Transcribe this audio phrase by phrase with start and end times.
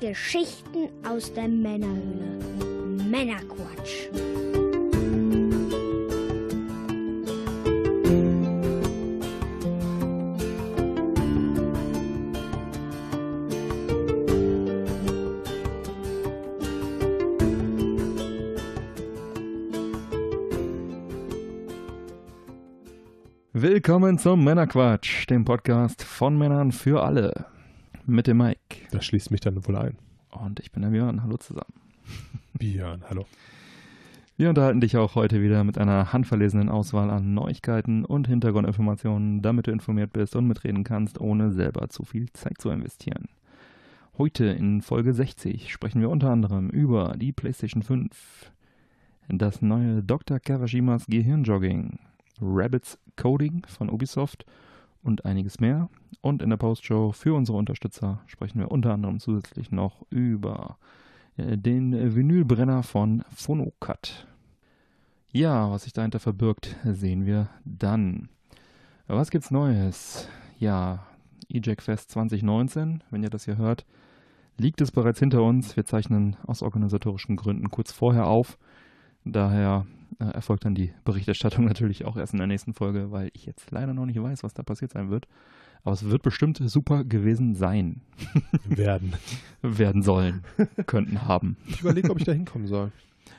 [0.00, 2.38] Geschichten aus der Männerhöhle.
[3.10, 4.08] Männerquatsch.
[23.52, 27.57] Willkommen zum Männerquatsch, dem Podcast von Männern für alle.
[28.10, 28.88] Mit dem Mike.
[28.90, 29.98] Das schließt mich dann wohl ein.
[30.30, 31.22] Und ich bin der Björn.
[31.22, 31.74] Hallo zusammen.
[32.54, 33.26] Björn, hallo.
[34.38, 39.66] Wir unterhalten dich auch heute wieder mit einer handverlesenen Auswahl an Neuigkeiten und Hintergrundinformationen, damit
[39.66, 43.28] du informiert bist und mitreden kannst, ohne selber zu viel Zeit zu investieren.
[44.16, 48.50] Heute in Folge 60 sprechen wir unter anderem über die PlayStation 5,
[49.28, 50.40] das neue Dr.
[50.40, 51.98] Kawashimas Gehirnjogging,
[52.40, 54.46] Rabbits Coding von Ubisoft
[55.02, 55.88] und einiges mehr.
[56.20, 60.78] Und in der Postshow für unsere Unterstützer sprechen wir unter anderem zusätzlich noch über
[61.36, 64.26] äh, den Vinylbrenner von Phonocut.
[65.30, 68.28] Ja, was sich dahinter verbirgt, sehen wir dann.
[69.06, 70.28] Was gibt's Neues?
[70.58, 71.06] Ja,
[71.48, 73.86] EJAC Fest 2019, wenn ihr das hier hört,
[74.56, 75.76] liegt es bereits hinter uns.
[75.76, 78.58] Wir zeichnen aus organisatorischen Gründen kurz vorher auf.
[79.24, 79.86] Daher
[80.18, 83.70] äh, erfolgt dann die Berichterstattung natürlich auch erst in der nächsten Folge, weil ich jetzt
[83.70, 85.26] leider noch nicht weiß, was da passiert sein wird.
[85.84, 88.00] Aber es wird bestimmt super gewesen sein.
[88.64, 89.14] Werden.
[89.62, 90.42] Werden sollen.
[90.86, 91.56] könnten haben.
[91.66, 92.90] Ich überlege, ob ich da hinkommen soll.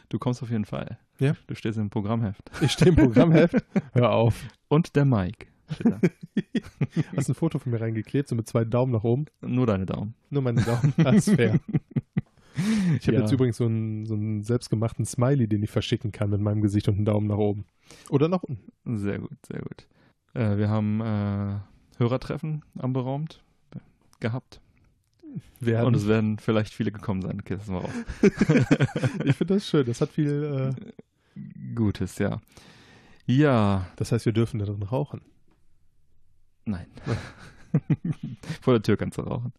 [0.08, 0.98] Du kommst auf jeden Fall.
[1.20, 1.36] Ja?
[1.48, 2.50] Du stehst im Programmheft.
[2.62, 3.64] Ich stehe im Programmheft.
[3.94, 4.42] Hör auf.
[4.68, 5.48] Und der Mike.
[7.16, 9.26] Hast ein Foto von mir reingeklebt, so mit zwei Daumen nach oben.
[9.42, 10.16] Nur deine Daumen.
[10.32, 10.94] Nur meine Daumen.
[10.98, 11.60] Das ist fair.
[13.00, 13.22] Ich habe Ja.
[13.22, 16.88] jetzt übrigens so einen, so einen selbstgemachten Smiley, den ich verschicken kann mit meinem Gesicht
[16.88, 17.66] und einem Daumen nach oben.
[18.10, 18.98] Oder nach unten.
[18.98, 19.88] Sehr gut, sehr gut.
[20.34, 21.60] Äh, wir haben äh,
[21.98, 23.44] Hörertreffen anberaumt
[24.20, 24.62] gehabt.
[25.60, 25.86] Werden.
[25.88, 27.40] Und es werden vielleicht viele gekommen sein.
[27.40, 27.94] Okay, das mal auf.
[29.24, 29.86] ich finde das schön.
[29.86, 30.74] Das hat viel.
[30.76, 31.42] Äh,
[31.76, 32.42] Gutes, ja.
[33.26, 35.22] Ja, das heißt, wir dürfen da drin rauchen.
[36.66, 36.88] nein.
[38.62, 39.54] Vor der Tür kannst du rauchen.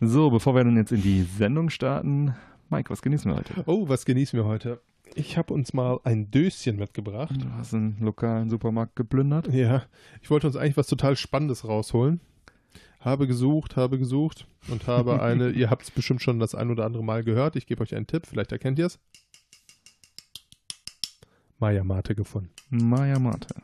[0.00, 2.34] So, bevor wir dann jetzt in die Sendung starten,
[2.68, 3.64] Mike, was genießen wir heute?
[3.64, 4.82] Oh, was genießen wir heute?
[5.14, 7.34] Ich habe uns mal ein Döschen mitgebracht.
[7.40, 9.48] Du hast einen lokalen Supermarkt geplündert.
[9.54, 9.84] Ja,
[10.20, 12.20] ich wollte uns eigentlich was total Spannendes rausholen.
[13.00, 16.84] Habe gesucht, habe gesucht und habe eine, ihr habt es bestimmt schon das ein oder
[16.84, 17.56] andere Mal gehört.
[17.56, 18.98] Ich gebe euch einen Tipp, vielleicht erkennt ihr es.
[21.58, 22.50] Maya Mate gefunden.
[22.68, 23.54] Maya Mate.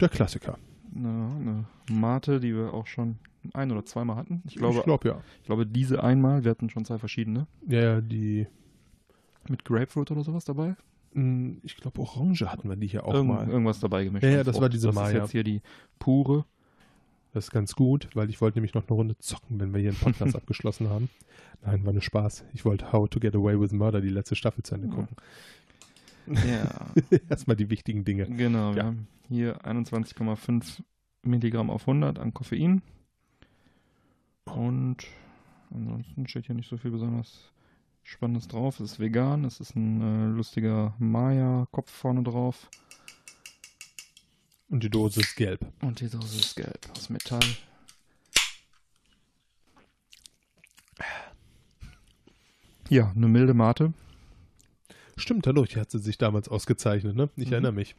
[0.00, 0.58] Der Klassiker.
[0.96, 3.18] Ja, eine Mate, die wir auch schon
[3.54, 4.42] ein oder zweimal hatten.
[4.46, 5.20] Ich glaube, ich glaube ja.
[5.40, 7.46] ich glaube, diese einmal, wir hatten schon zwei verschiedene.
[7.68, 8.46] Ja, ja, die,
[9.48, 10.76] Mit Grapefruit oder sowas dabei?
[11.14, 13.48] mh, ich glaube Orange hatten wir die hier auch Irgend, mal.
[13.48, 14.24] Irgendwas dabei gemischt.
[14.24, 15.08] Ja, ja, das war diese Das Maya.
[15.08, 15.60] ist jetzt hier die
[15.98, 16.44] pure.
[17.34, 19.90] Das ist ganz gut, weil ich wollte nämlich noch eine Runde zocken, wenn wir hier
[19.90, 21.08] einen Podcast abgeschlossen haben.
[21.64, 22.44] Nein, war nur Spaß.
[22.52, 24.94] Ich wollte How to Get Away with Murder, die letzte Staffel zu Ende Ja.
[24.94, 25.16] gucken.
[26.46, 28.26] Ja, Erstmal die wichtigen Dinge.
[28.26, 28.72] genau.
[28.74, 28.84] Wir Ja.
[28.88, 30.82] haben hier 21,5
[31.24, 32.82] Milligramm auf 100 an Koffein.
[34.44, 34.98] Und
[35.70, 37.52] ansonsten steht hier nicht so viel besonders
[38.02, 38.80] Spannendes drauf.
[38.80, 42.68] Es ist vegan, es ist ein äh, lustiger Maya-Kopf vorne drauf.
[44.68, 45.64] Und die Dose ist gelb.
[45.82, 47.40] Und die Dose ist gelb aus Metall.
[52.88, 53.92] Ja, eine milde Mate.
[55.16, 57.30] Stimmt, dadurch hat sie sich damals ausgezeichnet, ne?
[57.36, 57.52] Ich Mhm.
[57.52, 57.94] erinnere mich.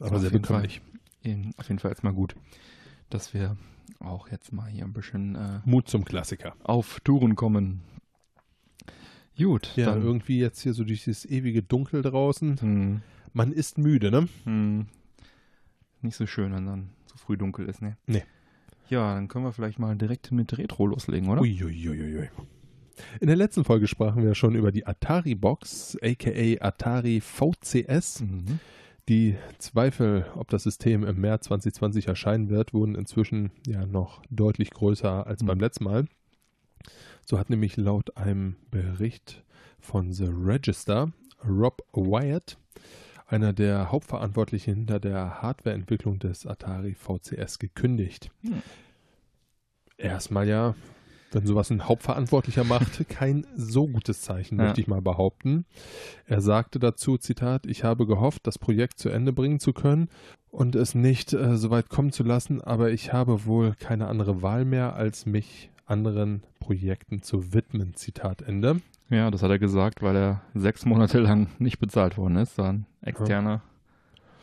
[0.00, 0.80] Aber sehr bekömmlich.
[1.56, 2.36] Auf jeden Fall erstmal gut,
[3.10, 3.56] dass wir
[4.00, 6.54] auch jetzt mal hier ein bisschen äh, Mut zum Klassiker.
[6.64, 7.80] auf Touren kommen.
[9.38, 12.58] Gut, Ja, dann irgendwie jetzt hier so durch dieses ewige Dunkel draußen.
[12.60, 13.02] hm,
[13.34, 14.28] Man ist müde, ne?
[14.44, 14.86] hm,
[16.00, 17.96] nicht so schön, wenn dann so früh dunkel ist, ne?
[18.06, 18.22] Nee.
[18.88, 21.42] Ja, dann können wir vielleicht mal direkt mit Retro loslegen, oder?
[21.42, 22.28] Uiuiuiui.
[23.20, 28.20] In der letzten Folge sprachen wir schon über die Atari Box, aka Atari VCS.
[28.22, 28.58] Mhm.
[29.08, 34.70] Die Zweifel, ob das System im März 2020 erscheinen wird, wurden inzwischen ja noch deutlich
[34.70, 35.46] größer als Mhm.
[35.46, 36.06] beim letzten Mal.
[37.24, 39.44] So hat nämlich laut einem Bericht
[39.78, 41.12] von The Register
[41.46, 42.58] Rob Wyatt,
[43.28, 48.30] einer der Hauptverantwortlichen hinter der Hardwareentwicklung des Atari VCS, gekündigt.
[48.42, 48.62] Hm.
[49.98, 50.74] Erstmal ja,
[51.36, 54.64] wenn sowas ein Hauptverantwortlicher macht, kein so gutes Zeichen, Ja.
[54.64, 55.64] möchte ich mal behaupten.
[56.26, 60.08] Er sagte dazu, Zitat, ich habe gehofft, das Projekt zu Ende bringen zu können
[60.50, 64.42] und es nicht äh, so weit kommen zu lassen, aber ich habe wohl keine andere
[64.42, 67.94] Wahl mehr, als mich anderen Projekten zu widmen.
[67.94, 68.80] Zitat Ende.
[69.08, 72.58] Ja, das hat er gesagt, weil er sechs Monate lang nicht bezahlt worden ist.
[72.58, 73.60] Ein externer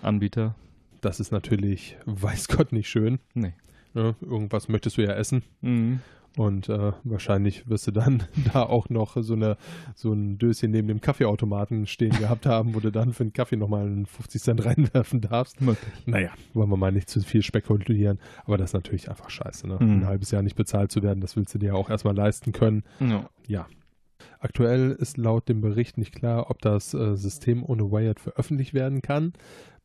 [0.02, 0.56] Anbieter.
[1.02, 3.20] Das ist natürlich, weiß Gott, nicht schön.
[3.34, 3.54] Nee.
[3.94, 4.16] Ne?
[4.22, 5.44] Irgendwas möchtest du ja essen.
[5.62, 6.00] Mhm.
[6.36, 9.58] Und äh, wahrscheinlich wirst du dann da auch noch so, eine,
[9.96, 13.56] so ein Döschen neben dem Kaffeeautomaten stehen gehabt haben, wo du dann für den Kaffee
[13.56, 15.58] nochmal einen 50 Cent reinwerfen darfst.
[16.06, 18.20] Naja, wollen wir mal nicht zu viel spekulieren.
[18.46, 19.68] Aber das ist natürlich einfach scheiße.
[19.68, 19.78] Ne?
[19.80, 19.92] Mhm.
[19.92, 22.52] Ein halbes Jahr nicht bezahlt zu werden, das willst du dir ja auch erstmal leisten
[22.52, 22.84] können.
[23.00, 23.30] Ja.
[23.48, 23.68] Ja.
[24.40, 29.02] Aktuell ist laut dem Bericht nicht klar, ob das äh, System ohne Wired veröffentlicht werden
[29.02, 29.34] kann.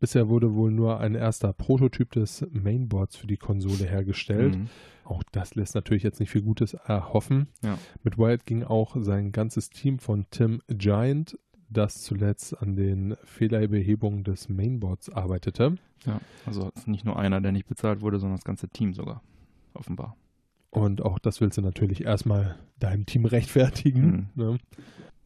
[0.01, 4.57] Bisher wurde wohl nur ein erster Prototyp des Mainboards für die Konsole hergestellt.
[4.57, 4.69] Mhm.
[5.05, 7.49] Auch das lässt natürlich jetzt nicht viel Gutes erhoffen.
[7.63, 7.79] Ja.
[8.05, 11.39] Mit Wired ging auch sein ganzes Team von Tim Giant,
[11.71, 15.77] das zuletzt an den Fehlerbehebungen des Mainboards arbeitete.
[16.07, 16.21] ja.
[16.47, 19.23] Also nicht nur einer, der nicht bezahlt wurde, sondern das ganze Team sogar.
[19.75, 20.17] Offenbar.
[20.71, 24.31] Und auch das willst du natürlich erstmal deinem Team rechtfertigen.
[24.35, 24.59] Ne?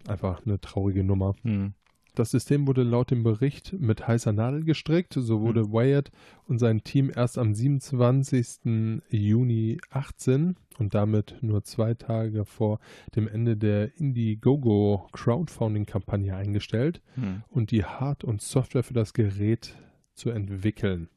[0.06, 1.34] Einfach eine traurige Nummer.
[1.42, 1.74] Mhm.
[2.14, 5.14] Das System wurde laut dem Bericht mit heißer Nadel gestrickt.
[5.14, 6.10] So wurde Wyatt
[6.46, 9.00] und sein Team erst am 27.
[9.08, 12.80] Juni 18 und damit nur zwei Tage vor
[13.16, 17.42] dem Ende der Indiegogo Crowdfunding-Kampagne eingestellt Mhm.
[17.48, 19.74] und die Hard- und Software für das Gerät
[20.14, 21.08] zu entwickeln.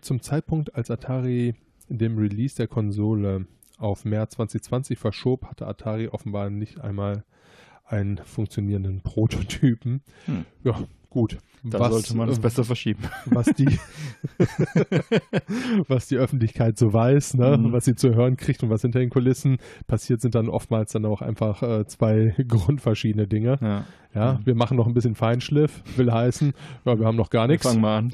[0.00, 1.54] Zum Zeitpunkt, als Atari
[1.88, 3.46] dem Release der Konsole
[3.78, 7.24] auf März 2020 verschob, hatte Atari offenbar nicht einmal
[7.88, 10.02] einen funktionierenden Prototypen.
[10.26, 10.44] Hm.
[10.64, 10.74] Ja,
[11.10, 11.38] gut.
[11.64, 13.02] Da sollte man es äh, besser verschieben.
[13.26, 13.66] was die,
[15.88, 17.56] was die Öffentlichkeit so weiß, ne?
[17.58, 17.72] Mhm.
[17.72, 21.04] was sie zu hören kriegt und was hinter den Kulissen passiert, sind dann oftmals dann
[21.04, 23.58] auch einfach äh, zwei grundverschiedene Dinge.
[23.60, 23.84] Ja.
[24.14, 24.46] Ja, Mhm.
[24.46, 26.54] wir machen noch ein bisschen Feinschliff, will heißen,
[26.86, 27.66] ja, wir haben noch gar nichts.
[27.66, 28.10] Fangen wir an.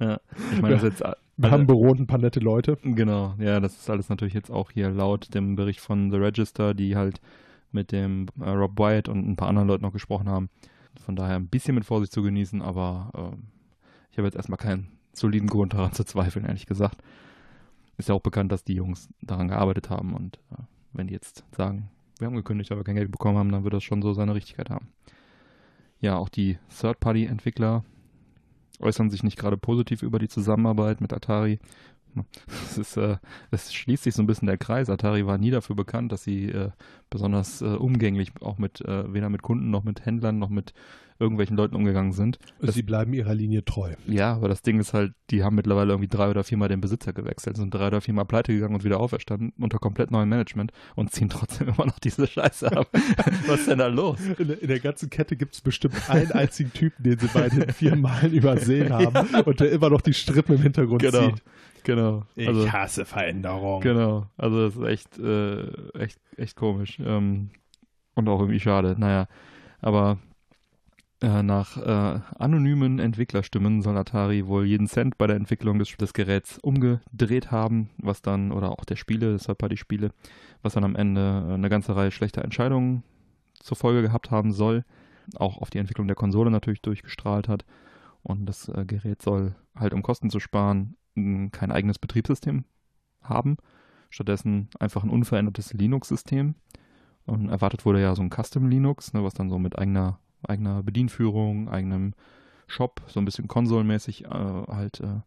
[0.00, 0.20] ja.
[0.52, 1.02] Ich meine, das jetzt
[1.36, 2.76] Wir haben und ein paar nette Leute.
[2.82, 6.74] Genau, ja, das ist alles natürlich jetzt auch hier laut dem Bericht von The Register,
[6.74, 7.20] die halt
[7.76, 10.50] mit dem äh, Rob Wyatt und ein paar anderen Leuten noch gesprochen haben.
[11.00, 13.44] Von daher ein bisschen mit Vorsicht zu genießen, aber ähm,
[14.10, 17.02] ich habe jetzt erstmal keinen soliden Grund daran zu zweifeln, ehrlich gesagt.
[17.98, 20.62] Ist ja auch bekannt, dass die Jungs daran gearbeitet haben und äh,
[20.92, 23.84] wenn die jetzt sagen, wir haben gekündigt, aber kein Geld bekommen haben, dann wird das
[23.84, 24.88] schon so seine Richtigkeit haben.
[26.00, 27.84] Ja, auch die Third-Party-Entwickler
[28.80, 31.58] äußern sich nicht gerade positiv über die Zusammenarbeit mit Atari.
[32.70, 33.16] Es, ist, äh,
[33.50, 34.90] es schließt sich so ein bisschen der Kreis.
[34.90, 36.70] Atari war nie dafür bekannt, dass sie äh,
[37.10, 40.72] besonders äh, umgänglich auch mit, äh, weder mit Kunden noch mit Händlern noch mit
[41.18, 42.38] irgendwelchen Leuten umgegangen sind.
[42.60, 43.94] Das- Sie bleiben ihrer Linie treu.
[44.06, 47.14] Ja, aber das Ding ist halt, die haben mittlerweile irgendwie drei oder viermal den Besitzer
[47.14, 51.12] gewechselt, sind drei oder viermal pleite gegangen und wieder auferstanden unter komplett neuem Management und
[51.12, 52.88] ziehen trotzdem immer noch diese Scheiße ab.
[53.46, 54.18] Was ist denn da los?
[54.38, 57.48] In der, in der ganzen Kette gibt es bestimmt einen einzigen Typen, den sie bei
[57.48, 61.30] den vier Malen übersehen haben und der immer noch die Strippen im Hintergrund Genau.
[61.30, 61.42] zieht.
[61.86, 62.24] Genau.
[62.36, 63.80] Also, hasse Veränderung.
[63.80, 66.98] Genau, also das ist echt, äh, echt, echt komisch.
[66.98, 67.50] Ähm,
[68.16, 68.96] und auch irgendwie schade.
[68.98, 69.28] Naja,
[69.80, 70.18] aber
[71.22, 76.12] äh, nach äh, anonymen Entwicklerstimmen soll Atari wohl jeden Cent bei der Entwicklung des, des
[76.12, 80.10] Geräts umgedreht haben, was dann, oder auch der Spiele, des Third-Party-Spiele,
[80.62, 83.04] was dann am Ende äh, eine ganze Reihe schlechter Entscheidungen
[83.54, 84.84] zur Folge gehabt haben soll.
[85.36, 87.64] Auch auf die Entwicklung der Konsole natürlich durchgestrahlt hat.
[88.22, 90.96] Und das äh, Gerät soll halt, um Kosten zu sparen,
[91.52, 92.64] kein eigenes Betriebssystem
[93.22, 93.56] haben.
[94.10, 96.54] Stattdessen einfach ein unverändertes Linux-System.
[97.26, 100.82] Und erwartet wurde ja so ein Custom Linux, ne, was dann so mit eigener, eigener
[100.82, 102.14] Bedienführung, eigenem
[102.68, 105.20] Shop, so ein bisschen konsolmäßig äh, halt äh,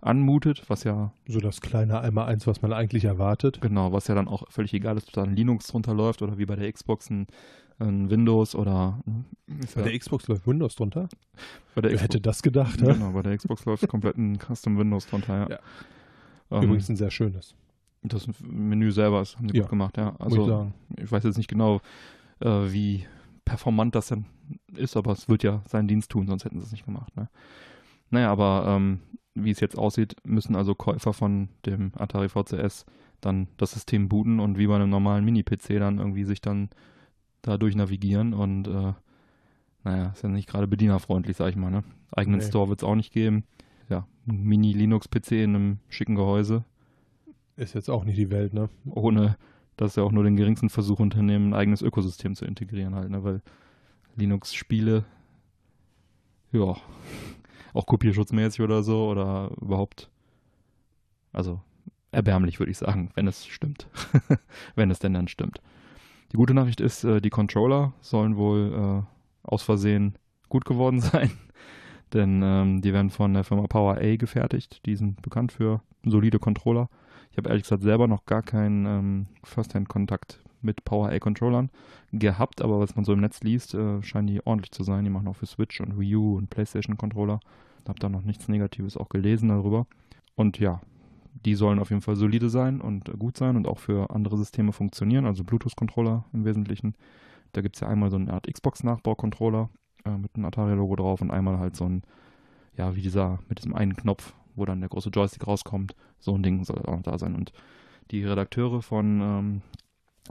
[0.00, 3.60] anmutet, was ja, So das kleine einmal eins, was man eigentlich erwartet.
[3.60, 6.38] genau, was ja dann auch völlig egal ist, ob da ein Linux drunter läuft oder
[6.38, 7.26] wie bei der Xbox ein,
[7.78, 9.24] ein Windows oder hm,
[9.74, 11.08] Bei ja, der Xbox läuft Windows drunter.
[11.74, 12.80] bei der Wer Xbox, hätte das gedacht?
[12.80, 12.94] Ne?
[12.94, 15.48] genau, bei der Xbox läuft komplett ein Custom Windows drunter, ja.
[15.50, 15.58] Ja.
[16.50, 17.54] Ähm, Übrigens ein sehr schönes,
[18.02, 20.14] Das Menü selber ist, haben sie Ja, gut gemacht, ja.
[20.18, 21.80] Also ich ich weiß jetzt nicht genau,
[22.40, 23.06] äh, wie
[23.44, 24.24] performant das denn
[24.74, 27.14] ist, aber es wird ja seinen Dienst tun, sonst hätten sie es nicht gemacht.
[27.16, 27.28] Ne?
[28.10, 29.00] Naja, aber ähm,
[29.44, 32.86] wie es jetzt aussieht, müssen also Käufer von dem Atari VCS
[33.20, 36.70] dann das System booten und wie bei einem normalen Mini-PC dann irgendwie sich dann
[37.42, 38.92] da durch navigieren und äh,
[39.84, 41.70] naja, ist ja nicht gerade bedienerfreundlich, sag ich mal.
[41.70, 41.84] Ne?
[42.12, 42.46] Eigenen Nee.
[42.46, 43.44] Store wird es auch nicht geben.
[43.88, 46.64] Ja, ein Mini-Linux-PC in einem schicken Gehäuse
[47.56, 48.68] Ist jetzt auch nicht die Welt, ne?
[48.86, 49.36] ohne
[49.76, 53.24] dass sie auch nur den geringsten Versuch unternehmen, ein eigenes Ökosystem zu integrieren halt, ne?
[53.24, 53.40] weil
[54.16, 55.04] Linux-Spiele,
[56.52, 56.76] ja,
[57.74, 60.10] auch kopierschutzmäßig oder so oder überhaupt,
[61.32, 61.60] also
[62.12, 63.88] erbärmlich würde ich sagen, wenn es stimmt,
[64.74, 65.60] wenn es denn dann stimmt.
[66.32, 70.14] Die gute Nachricht ist, äh, die Controller sollen wohl äh, aus Versehen
[70.48, 71.30] gut geworden sein,
[72.12, 76.38] denn ähm, die werden von der Firma Power A gefertigt, die sind bekannt für solide
[76.38, 76.88] Controller.
[77.30, 81.70] Ich habe ehrlich gesagt selber noch gar keinen ähm, First-Hand-Kontakt mit Power-A-Controllern
[82.12, 85.04] gehabt, aber was man so im Netz liest, äh, scheinen die ordentlich zu sein.
[85.04, 87.40] Die machen auch für Switch und Wii U und PlayStation-Controller.
[87.88, 89.86] Habe da noch nichts Negatives auch gelesen darüber.
[90.36, 90.80] Und ja,
[91.44, 94.72] die sollen auf jeden Fall solide sein und gut sein und auch für andere Systeme
[94.72, 96.94] funktionieren, also Bluetooth-Controller im Wesentlichen.
[97.52, 99.70] Da gibt es ja einmal so eine Art Xbox-Nachbau-Controller
[100.04, 102.02] äh, mit einem Atari-Logo drauf und einmal halt so ein,
[102.76, 105.94] ja, wie dieser, mit diesem einen Knopf, wo dann der große Joystick rauskommt.
[106.18, 107.34] So ein Ding soll auch noch da sein.
[107.34, 107.52] Und
[108.10, 109.62] die Redakteure von ähm,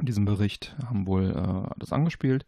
[0.06, 2.46] diesem Bericht haben wohl äh, das angespielt.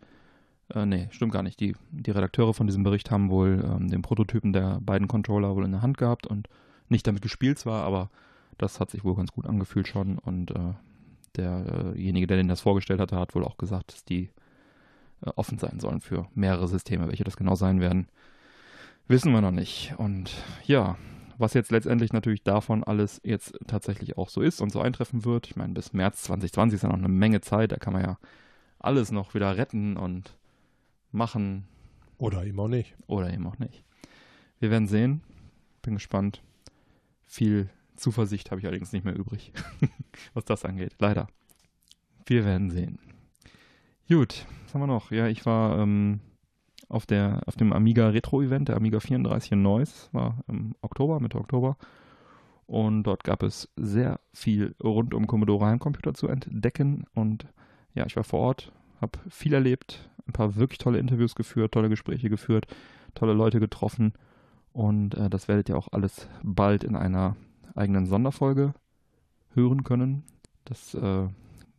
[0.73, 1.59] Äh, nee, stimmt gar nicht.
[1.59, 5.65] Die, die Redakteure von diesem Bericht haben wohl ähm, den Prototypen der beiden Controller wohl
[5.65, 6.47] in der Hand gehabt und
[6.89, 8.09] nicht damit gespielt zwar, aber
[8.57, 10.17] das hat sich wohl ganz gut angefühlt schon.
[10.17, 10.73] Und äh,
[11.35, 14.29] derjenige, der den das vorgestellt hatte, hat wohl auch gesagt, dass die
[15.25, 17.07] äh, offen sein sollen für mehrere Systeme.
[17.07, 18.07] Welche das genau sein werden,
[19.07, 19.93] wissen wir noch nicht.
[19.97, 20.31] Und
[20.65, 20.97] ja,
[21.41, 25.47] was jetzt letztendlich natürlich davon alles jetzt tatsächlich auch so ist und so eintreffen wird.
[25.47, 28.17] Ich meine, bis März 2020 ist ja noch eine Menge Zeit, da kann man ja
[28.79, 30.37] alles noch wieder retten und
[31.11, 31.67] machen.
[32.17, 32.95] Oder eben auch nicht.
[33.07, 33.83] Oder eben auch nicht.
[34.59, 35.21] Wir werden sehen.
[35.81, 36.41] Bin gespannt.
[37.25, 39.51] Viel Zuversicht habe ich allerdings nicht mehr übrig,
[40.33, 40.95] was das angeht.
[40.99, 41.27] Leider.
[42.25, 42.99] Wir werden sehen.
[44.07, 45.11] Gut, was haben wir noch?
[45.11, 46.19] Ja, ich war ähm,
[46.91, 51.19] auf, der, auf dem Amiga Retro Event, der Amiga 34 in Neuss, war im Oktober,
[51.19, 51.77] Mitte Oktober.
[52.67, 57.05] Und dort gab es sehr viel rund um Commodore Heimcomputer zu entdecken.
[57.13, 57.47] Und
[57.93, 61.89] ja, ich war vor Ort, habe viel erlebt, ein paar wirklich tolle Interviews geführt, tolle
[61.89, 62.67] Gespräche geführt,
[63.15, 64.13] tolle Leute getroffen.
[64.73, 67.35] Und äh, das werdet ihr auch alles bald in einer
[67.73, 68.73] eigenen Sonderfolge
[69.53, 70.23] hören können.
[70.65, 71.27] Das äh,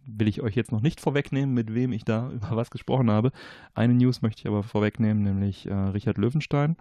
[0.06, 3.32] will ich euch jetzt noch nicht vorwegnehmen, mit wem ich da über was gesprochen habe.
[3.74, 6.76] Eine News möchte ich aber vorwegnehmen, nämlich äh, Richard Löwenstein,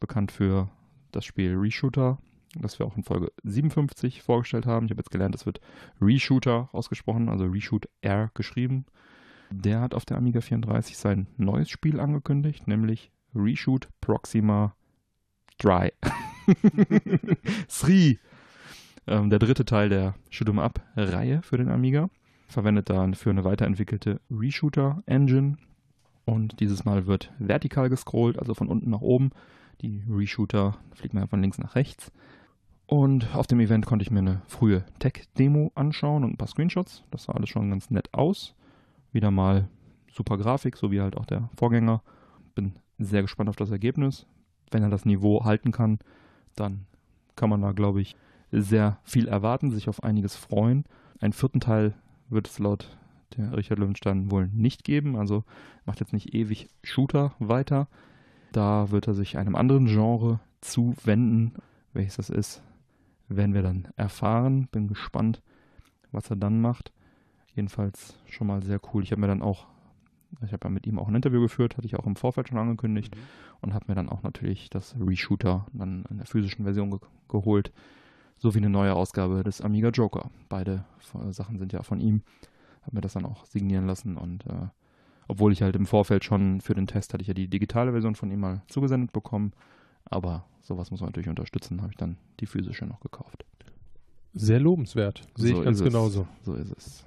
[0.00, 0.70] bekannt für
[1.12, 2.18] das Spiel Reshooter,
[2.54, 4.86] das wir auch in Folge 57 vorgestellt haben.
[4.86, 5.60] Ich habe jetzt gelernt, es wird
[6.00, 8.86] Reshooter ausgesprochen, also Reshoot R geschrieben.
[9.50, 14.74] Der hat auf der Amiga 34 sein neues Spiel angekündigt, nämlich Reshoot Proxima
[15.58, 15.92] Dry.
[17.68, 18.18] Sri.
[19.08, 22.10] Ähm, der dritte Teil der Shoot'em Up-Reihe für den Amiga
[22.46, 25.56] verwendet dann für eine weiterentwickelte Reshooter-Engine.
[26.24, 29.30] Und dieses Mal wird vertikal gescrollt, also von unten nach oben.
[29.80, 32.10] Die Reshooter fliegt man von links nach rechts.
[32.86, 37.02] Und auf dem Event konnte ich mir eine frühe Tech-Demo anschauen und ein paar Screenshots.
[37.10, 38.54] Das sah alles schon ganz nett aus.
[39.12, 39.68] Wieder mal
[40.12, 42.02] super Grafik, so wie halt auch der Vorgänger.
[42.54, 44.26] Bin sehr gespannt auf das Ergebnis.
[44.70, 45.98] Wenn er das Niveau halten kann,
[46.54, 46.86] dann
[47.34, 48.16] kann man da, glaube ich,
[48.50, 50.84] sehr viel erwarten, sich auf einiges freuen.
[51.20, 51.94] Einen vierten Teil
[52.28, 52.96] wird es laut
[53.36, 55.16] der Richard Löwenstein wohl nicht geben.
[55.16, 55.44] Also
[55.84, 57.88] macht jetzt nicht ewig Shooter weiter.
[58.52, 61.54] Da wird er sich einem anderen Genre zuwenden.
[61.92, 62.62] Welches das ist,
[63.28, 64.68] werden wir dann erfahren.
[64.70, 65.42] Bin gespannt,
[66.12, 66.92] was er dann macht.
[67.54, 69.02] Jedenfalls schon mal sehr cool.
[69.02, 69.66] Ich habe mir dann auch,
[70.44, 72.58] ich habe ja mit ihm auch ein Interview geführt, hatte ich auch im Vorfeld schon
[72.58, 73.20] angekündigt mhm.
[73.62, 77.72] und habe mir dann auch natürlich das Reshooter dann in der physischen Version ge geholt
[78.38, 80.30] sowie eine neue Ausgabe des Amiga Joker.
[80.48, 80.84] Beide
[81.30, 82.22] Sachen sind ja von ihm.
[82.82, 84.68] Habe mir das dann auch signieren lassen und äh,
[85.28, 88.14] obwohl ich halt im Vorfeld schon für den Test hatte ich ja die digitale Version
[88.14, 89.52] von ihm mal zugesendet bekommen,
[90.04, 93.44] aber sowas muss man natürlich unterstützen, habe ich dann die physische noch gekauft.
[94.34, 96.28] Sehr lobenswert, sehe so ich ganz genauso.
[96.42, 97.04] So ist es.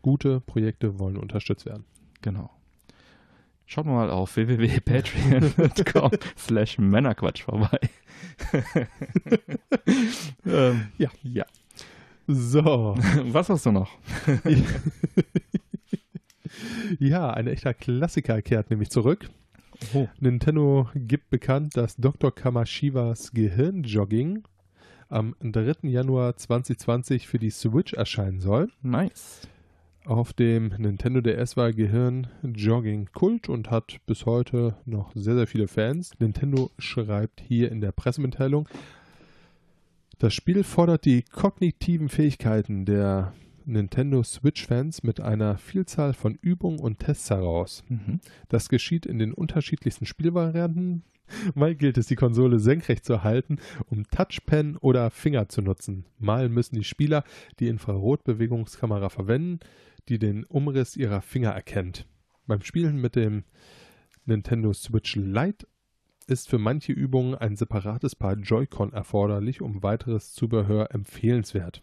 [0.00, 1.84] Gute Projekte wollen unterstützt werden.
[2.22, 2.50] Genau.
[3.66, 7.78] Schaut mal auf www.patreon.com slash Männerquatsch vorbei.
[10.46, 11.10] ähm, ja.
[11.22, 11.44] Ja.
[12.26, 12.62] So.
[13.24, 13.90] Was hast du noch?
[16.98, 19.30] ja, ein echter Klassiker kehrt nämlich zurück.
[19.94, 20.08] Oh.
[20.20, 22.34] Nintendo gibt bekannt, dass Dr.
[22.34, 24.42] Kamashiwas Gehirnjogging
[25.08, 25.88] am 3.
[25.88, 28.70] Januar 2020 für die Switch erscheinen soll.
[28.82, 29.48] Nice.
[30.08, 35.46] Auf dem Nintendo DS war Gehirn Jogging Kult und hat bis heute noch sehr, sehr
[35.46, 36.12] viele Fans.
[36.18, 38.66] Nintendo schreibt hier in der Pressemitteilung,
[40.18, 43.34] das Spiel fordert die kognitiven Fähigkeiten der
[43.66, 47.84] Nintendo Switch-Fans mit einer Vielzahl von Übungen und Tests heraus.
[47.90, 48.20] Mhm.
[48.48, 51.02] Das geschieht in den unterschiedlichsten Spielvarianten.
[51.54, 53.58] Mal gilt es, die Konsole senkrecht zu halten,
[53.90, 56.06] um Touchpen oder Finger zu nutzen.
[56.18, 57.24] Mal müssen die Spieler
[57.60, 59.60] die Infrarotbewegungskamera verwenden,
[60.08, 62.06] die den Umriss ihrer Finger erkennt.
[62.46, 63.44] Beim Spielen mit dem
[64.24, 65.66] Nintendo Switch Lite
[66.26, 71.82] ist für manche Übungen ein separates Paar Joy-Con erforderlich, um weiteres Zubehör empfehlenswert,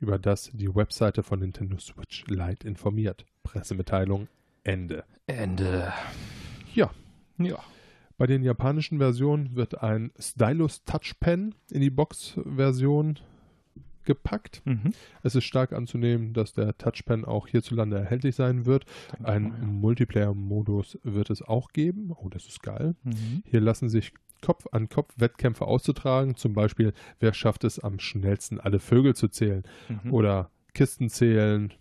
[0.00, 3.26] über das die Webseite von Nintendo Switch Lite informiert.
[3.42, 4.28] Pressemitteilung
[4.64, 5.04] Ende.
[5.26, 5.92] Ende.
[6.74, 6.90] Ja.
[7.38, 7.58] Ja.
[8.16, 13.18] Bei den japanischen Versionen wird ein Stylus Touch Pen in die Box-Version
[14.04, 14.62] gepackt.
[14.64, 14.92] Mhm.
[15.22, 18.84] Es ist stark anzunehmen, dass der Touchpen auch hierzulande erhältlich sein wird.
[19.22, 19.66] Ein ja.
[19.66, 22.12] Multiplayer-Modus wird es auch geben.
[22.14, 22.94] Oh, das ist geil.
[23.04, 23.42] Mhm.
[23.44, 26.36] Hier lassen sich Kopf-an-Kopf-Wettkämpfe auszutragen.
[26.36, 30.12] Zum Beispiel, wer schafft es am schnellsten, alle Vögel zu zählen Mhm.
[30.12, 31.72] oder Kisten zählen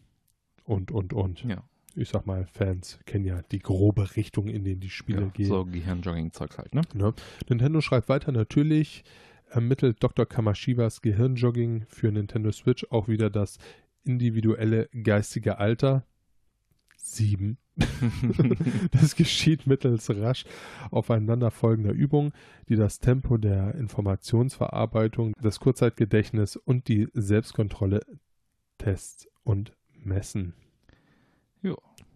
[0.66, 1.44] und, und, und.
[1.44, 1.64] ja,
[1.96, 5.48] Ich sag mal, Fans kennen ja die grobe Richtung, in die die Spiele ja, gehen.
[5.48, 6.82] so Gehirnjogging-Zeugs halt, ne?
[6.94, 7.14] Ne?
[7.50, 9.04] Nintendo schreibt weiter, natürlich
[9.52, 10.26] ermittelt Dr.
[10.26, 13.58] Kamashivas Gehirnjogging für Nintendo Switch auch wieder das
[14.04, 16.06] individuelle geistige Alter.
[16.98, 17.58] Sieben.
[18.92, 20.46] Das geschieht mittels rasch
[20.92, 22.32] aufeinanderfolgender Übungen,
[22.70, 28.02] die das Tempo der Informationsverarbeitung, das Kurzzeitgedächtnis und die Selbstkontrolle
[28.78, 30.54] tests und messen.
[31.62, 31.76] Ja.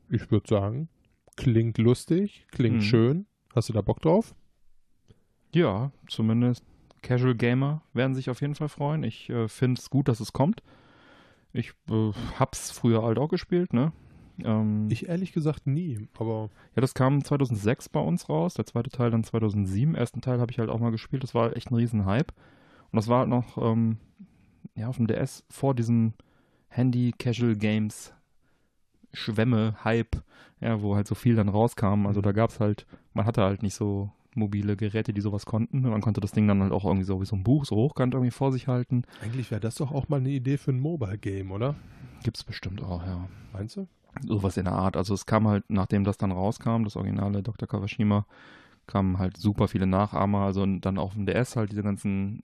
[0.09, 0.89] Ich würde sagen,
[1.35, 2.81] klingt lustig, klingt Mhm.
[2.81, 3.25] schön.
[3.55, 4.35] Hast du da Bock drauf?
[5.53, 6.63] Ja, zumindest
[7.05, 9.03] Casual Gamer werden sich auf jeden Fall freuen.
[9.03, 10.63] Ich äh, finde es gut, dass es kommt.
[11.53, 13.91] Ich äh, hab's früher halt auch gespielt, ne?
[14.43, 18.89] Ähm, Ich ehrlich gesagt nie, aber ja, das kam 2006 bei uns raus, der zweite
[18.89, 19.93] Teil dann 2007.
[19.93, 22.33] Ersten Teil habe ich halt auch mal gespielt, das war echt ein Riesenhype.
[22.91, 23.97] Und das war halt noch, ähm,
[24.73, 26.13] ja, auf dem DS vor diesem
[26.69, 28.13] Handy-Casual-Games
[29.13, 30.23] Schwämme, Hype,
[30.59, 32.07] ja, wo halt so viel dann rauskam.
[32.07, 35.81] Also da gab es halt, man hatte halt nicht so mobile Geräte, die sowas konnten.
[35.81, 38.13] Man konnte das Ding dann halt auch irgendwie so wie so ein Buch so hochkant
[38.13, 39.03] irgendwie vor sich halten.
[39.21, 41.75] eigentlich wäre das doch auch mal eine Idee für ein Mobile Game, oder?
[42.23, 43.27] Gibt's bestimmt auch, ja.
[43.53, 43.87] Meinst du?
[44.25, 44.97] Sowas in der Art.
[44.97, 47.67] Also es kam halt, nachdem das dann rauskam, das originale Dr.
[47.67, 48.25] Kawashima,
[48.87, 50.39] kamen halt super viele Nachahmer.
[50.39, 52.43] Also dann auf dem DS halt diese ganzen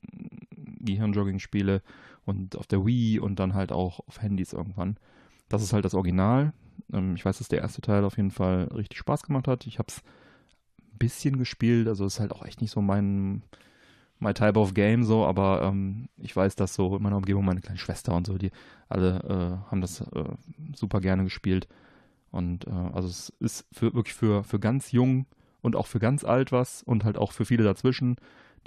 [0.79, 1.81] Gehirnjogging-Spiele
[2.25, 4.97] und auf der Wii und dann halt auch auf Handys irgendwann.
[5.49, 6.53] Das ist halt das Original.
[6.93, 9.65] Ähm, ich weiß, dass der erste Teil auf jeden Fall richtig Spaß gemacht hat.
[9.67, 10.03] Ich habe es
[11.05, 13.43] bisschen gespielt, also ist halt auch echt nicht so mein
[14.21, 17.59] my type of game so, aber ähm, ich weiß, dass so in meiner Umgebung meine
[17.59, 18.51] kleine Schwester und so, die
[18.87, 19.19] alle
[19.65, 20.23] äh, haben das äh,
[20.75, 21.67] super gerne gespielt.
[22.29, 25.25] Und äh, also es ist für, wirklich für, für ganz jung
[25.61, 28.15] und auch für ganz alt was und halt auch für viele dazwischen,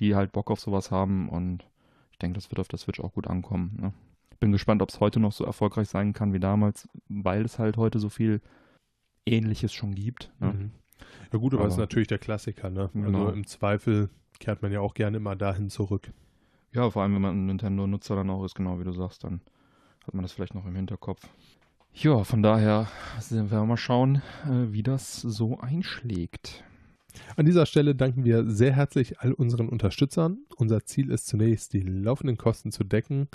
[0.00, 1.64] die halt Bock auf sowas haben und
[2.10, 3.76] ich denke, das wird auf der Switch auch gut ankommen.
[3.80, 3.92] Ne?
[4.40, 7.76] Bin gespannt, ob es heute noch so erfolgreich sein kann wie damals, weil es halt
[7.76, 8.40] heute so viel
[9.24, 10.32] Ähnliches schon gibt.
[10.40, 10.52] Ne?
[10.52, 10.70] Mhm.
[11.32, 12.90] Ja gut, aber es ist Aber- natürlich der Klassiker, ne?
[12.94, 13.26] Genau.
[13.26, 16.12] Also im Zweifel kehrt man ja auch gerne immer dahin zurück.
[16.72, 19.40] Ja, vor allem, wenn man ein Nintendo-Nutzer dann auch ist, genau wie du sagst, dann
[20.06, 21.22] hat man das vielleicht noch im Hinterkopf.
[21.94, 22.88] Ja, von daher
[23.30, 26.64] werden wir mal schauen, äh, wie das so einschlägt.
[27.36, 30.38] An dieser Stelle danken wir sehr herzlich all unseren Unterstützern.
[30.56, 33.28] Unser Ziel ist zunächst, die laufenden Kosten zu decken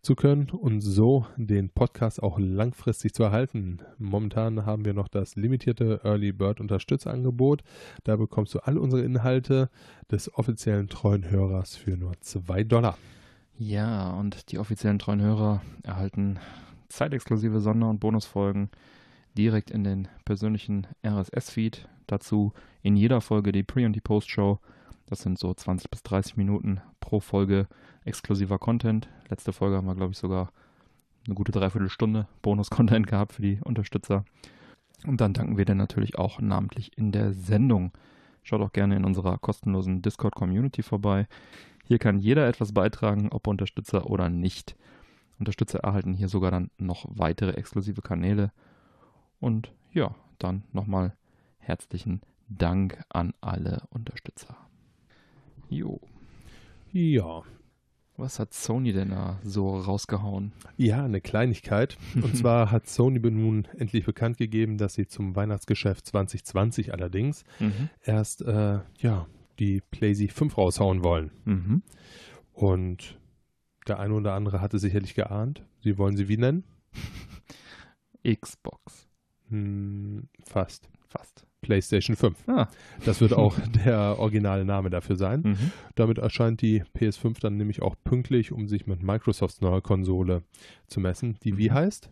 [0.00, 3.78] zu können und so den Podcast auch langfristig zu erhalten.
[3.98, 7.62] Momentan haben wir noch das limitierte Early Bird Unterstützerangebot.
[8.04, 9.70] Da bekommst du alle unsere Inhalte
[10.10, 12.98] des offiziellen treuen Hörers für nur 2 Dollar.
[13.58, 16.38] Ja, und die offiziellen treuen Hörer erhalten
[16.88, 18.70] zeitexklusive Sonder- und Bonusfolgen
[19.36, 21.88] direkt in den persönlichen RSS-Feed.
[22.06, 24.58] Dazu in jeder Folge die Pre- und die Post-Show.
[25.06, 27.68] Das sind so 20 bis 30 Minuten pro Folge
[28.04, 29.08] exklusiver Content.
[29.28, 30.50] Letzte Folge haben wir, glaube ich, sogar
[31.26, 34.24] eine gute Dreiviertelstunde Bonus-Content gehabt für die Unterstützer.
[35.06, 37.92] Und dann danken wir dir natürlich auch namentlich in der Sendung.
[38.42, 41.26] Schaut auch gerne in unserer kostenlosen Discord-Community vorbei.
[41.84, 44.76] Hier kann jeder etwas beitragen, ob Unterstützer oder nicht.
[45.38, 48.52] Unterstützer erhalten hier sogar dann noch weitere exklusive Kanäle.
[49.40, 51.14] Und ja, dann nochmal
[51.62, 54.56] herzlichen Dank an alle Unterstützer.
[55.68, 56.00] Jo,
[56.92, 57.42] Ja,
[58.18, 60.52] was hat Sony denn da so rausgehauen?
[60.76, 61.96] Ja, eine Kleinigkeit.
[62.14, 67.88] Und zwar hat Sony nun endlich bekannt gegeben, dass sie zum Weihnachtsgeschäft 2020 allerdings Mhm.
[68.02, 69.26] erst äh, ja,
[69.58, 71.30] die PlayStation 5 raushauen wollen.
[71.46, 71.82] Mhm.
[72.52, 73.18] Und
[73.88, 75.64] der eine oder andere hatte sicherlich geahnt.
[75.80, 76.64] Sie wollen sie wie nennen?
[78.24, 79.08] Xbox.
[79.48, 80.88] Hm, fast.
[81.08, 81.46] Fast.
[81.62, 82.48] PlayStation 5.
[82.48, 82.68] Ah.
[83.06, 85.40] Das wird auch der originale Name dafür sein.
[85.42, 85.72] Mhm.
[85.94, 90.42] Damit erscheint die PS5 dann nämlich auch pünktlich, um sich mit Microsofts neuer Konsole
[90.86, 91.74] zu messen, die wie Mhm.
[91.74, 92.10] heißt?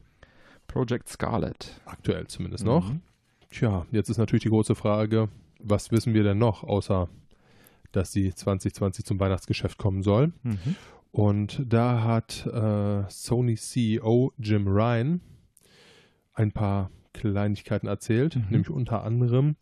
[0.67, 1.81] Project Scarlet.
[1.85, 2.91] Aktuell zumindest noch.
[2.93, 3.03] Mhm.
[3.51, 7.09] Tja, jetzt ist natürlich die große Frage, was wissen wir denn noch, außer
[7.93, 10.33] dass die 2020 zum Weihnachtsgeschäft kommen soll.
[10.45, 10.77] Mhm.
[11.11, 15.21] Und da hat äh, Sony CEO Jim Ryan
[16.35, 18.45] ein paar Kleinigkeiten erzählt, Mhm.
[18.51, 19.57] nämlich unter anderem,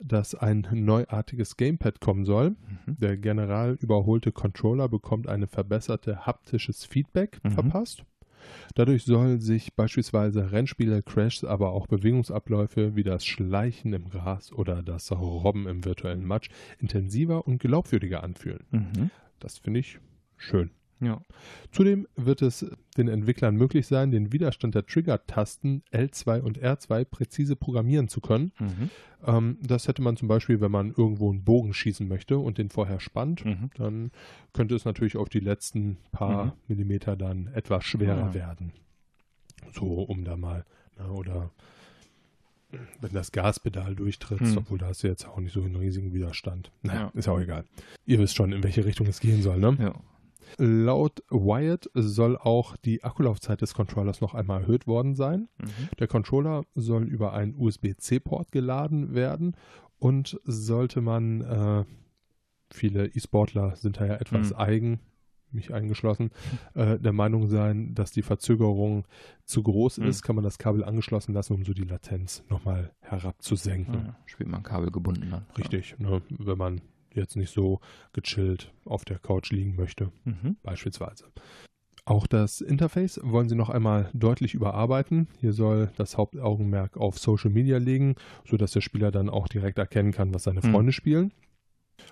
[0.00, 2.50] dass ein neuartiges Gamepad kommen soll.
[2.50, 2.96] Mhm.
[2.98, 7.50] Der general überholte Controller bekommt eine verbesserte haptisches Feedback Mhm.
[7.52, 8.04] verpasst.
[8.74, 14.82] Dadurch sollen sich beispielsweise Rennspiele, Crashs, aber auch Bewegungsabläufe wie das Schleichen im Gras oder
[14.82, 18.64] das Robben im virtuellen Matsch intensiver und glaubwürdiger anfühlen.
[18.70, 19.10] Mhm.
[19.40, 19.98] Das finde ich
[20.36, 20.70] schön.
[21.04, 21.20] Ja.
[21.72, 22.64] Zudem wird es
[22.96, 28.52] den Entwicklern möglich sein, den Widerstand der Trigger-Tasten L2 und R2 präzise programmieren zu können.
[28.58, 28.90] Mhm.
[29.26, 32.70] Ähm, das hätte man zum Beispiel, wenn man irgendwo einen Bogen schießen möchte und den
[32.70, 33.70] vorher spannt, Mhm.
[33.76, 34.10] dann
[34.52, 36.52] könnte es natürlich auf die letzten paar Mhm.
[36.68, 38.34] Millimeter dann etwas schwerer Ja.
[38.34, 38.72] werden.
[39.72, 40.64] So, um da mal,
[40.98, 41.50] ne, oder
[43.00, 44.58] wenn das Gaspedal durchtritt, Mhm.
[44.58, 46.72] obwohl da hast du jetzt auch nicht so einen riesigen Widerstand.
[46.82, 47.10] Naja, Ja.
[47.14, 47.64] ist auch egal.
[48.04, 49.76] Ihr wisst schon, in welche Richtung es gehen soll, ne?
[49.80, 49.94] Ja.
[50.58, 55.48] Laut Wired soll auch die Akkulaufzeit des Controllers noch einmal erhöht worden sein.
[55.60, 55.88] Mhm.
[55.98, 59.56] Der Controller soll über einen USB-C-Port geladen werden
[59.98, 61.84] und sollte man, äh,
[62.70, 64.56] viele E-Sportler sind da ja etwas Mhm.
[64.56, 65.00] eigen,
[65.50, 66.30] mich eingeschlossen,
[66.74, 69.06] äh, der Meinung sein, dass die Verzögerung
[69.44, 70.06] zu groß Mhm.
[70.06, 73.94] ist, kann man das Kabel angeschlossen lassen, um so die Latenz nochmal herabzusenken.
[74.06, 75.46] Ja, spielt man kabelgebunden dann.
[75.56, 76.80] Richtig, ne, wenn man
[77.14, 77.80] jetzt nicht so
[78.12, 80.12] gechillt auf der Couch liegen möchte.
[80.24, 80.56] Mhm.
[80.62, 81.24] beispielsweise.
[82.06, 85.28] Auch das Interface wollen sie noch einmal deutlich überarbeiten.
[85.40, 90.12] Hier soll das Hauptaugenmerk auf Social Media liegen, sodass der Spieler dann auch direkt erkennen
[90.12, 90.70] kann, was seine Hm.
[90.72, 91.32] Freunde spielen.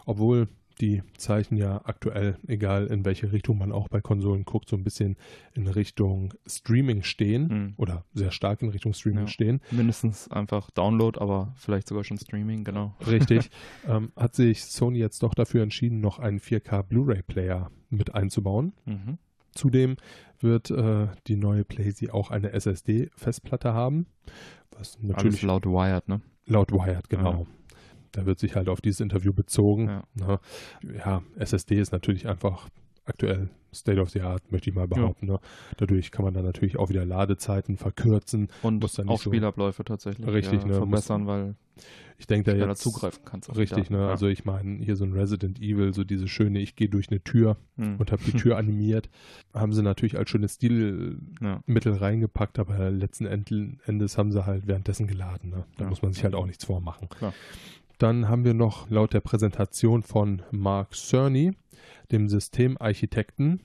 [0.07, 0.49] Obwohl
[0.83, 4.85] die Zeichen ja aktuell, egal in welche Richtung man auch bei Konsolen guckt, so ein
[4.85, 5.17] bisschen
[5.55, 7.75] in Richtung Streaming stehen Mhm.
[7.79, 9.29] oder sehr stark in Richtung Streaming Ja.
[9.29, 9.61] stehen.
[9.71, 12.95] Mindestens einfach Download, aber vielleicht sogar schon Streaming, genau.
[13.07, 13.49] Richtig.
[13.89, 18.73] ähm, hat sich Sony jetzt doch dafür entschieden, noch einen 4K Blu-ray-Player mit einzubauen.
[18.85, 19.19] Mhm.
[19.55, 19.97] Zudem
[20.41, 24.07] wird äh, die neue PlayStation auch eine SSD-Festplatte haben,
[24.77, 26.21] was Alles natürlich laut Wired, ne?
[26.47, 27.47] laut Wired, genau.
[28.13, 29.89] Da wird sich halt auf dieses Interview bezogen.
[29.89, 30.05] Ja.
[30.15, 30.41] Ne?
[30.97, 32.69] Ja, SSD ist natürlich einfach
[33.05, 35.27] aktuell State of the Art, möchte ich mal behaupten.
[35.27, 35.41] Ne?
[35.79, 38.49] Dadurch kann man dann natürlich auch wieder Ladezeiten verkürzen.
[38.63, 41.55] Und Muss dann auch so- Spielabläufe tatsächlich Richtig, ja, ne, verbessern, weil
[42.19, 43.49] Ich denke da jetzt zugreifen kannst.
[43.49, 43.97] die richtig, ne?
[43.97, 44.09] Ja.
[44.11, 47.25] Also ich meine, hier so ein Resident Evil, so diese schöne, ich gehe durch eine
[47.25, 47.97] Tür Mhm.
[47.97, 49.09] und habe die Tür animiert,
[49.55, 51.99] haben sie natürlich als schönes Stilmittel ja.
[51.99, 53.51] reingepackt, aber letzten End-
[53.87, 55.51] Endes haben sie halt währenddessen geladen.
[55.51, 55.65] Ne?
[55.79, 55.91] Da Ja.
[55.91, 57.09] muss man sich halt auch nichts vormachen.
[57.09, 57.33] Klar.
[58.03, 61.53] Dann haben wir noch laut der Präsentation von Mark Cerny,
[62.11, 63.61] dem Systemarchitekten,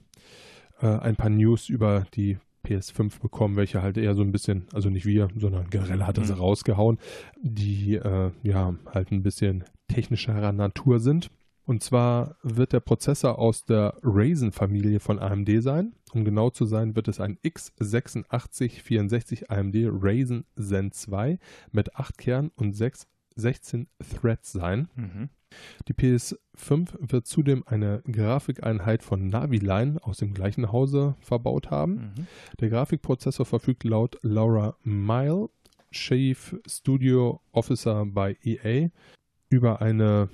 [0.79, 4.91] äh, ein paar News über die PS5 bekommen, welche halt eher so ein bisschen, also
[4.91, 6.39] nicht wir, sondern generell hat er sie Mhm.
[6.39, 6.99] rausgehauen,
[7.41, 11.31] die äh, ja halt ein bisschen technischerer Natur sind.
[11.65, 15.93] Und zwar wird der Prozessor aus der Ryzen-Familie von AMD sein.
[16.13, 21.39] Um genau zu sein, wird es ein x8664 AMD Ryzen Zen 2
[21.71, 24.87] mit 8 Kernen und 6, 16 Threads sein.
[24.95, 25.29] Mhm.
[25.87, 31.93] Die PS5 wird zudem eine Grafikeinheit von Naviline aus dem gleichen Hause verbaut haben.
[32.17, 32.27] Mhm.
[32.59, 35.49] Der Grafikprozessor verfügt laut Laura Mile,
[35.91, 38.89] Chief Studio Officer bei EA,
[39.49, 40.29] über eine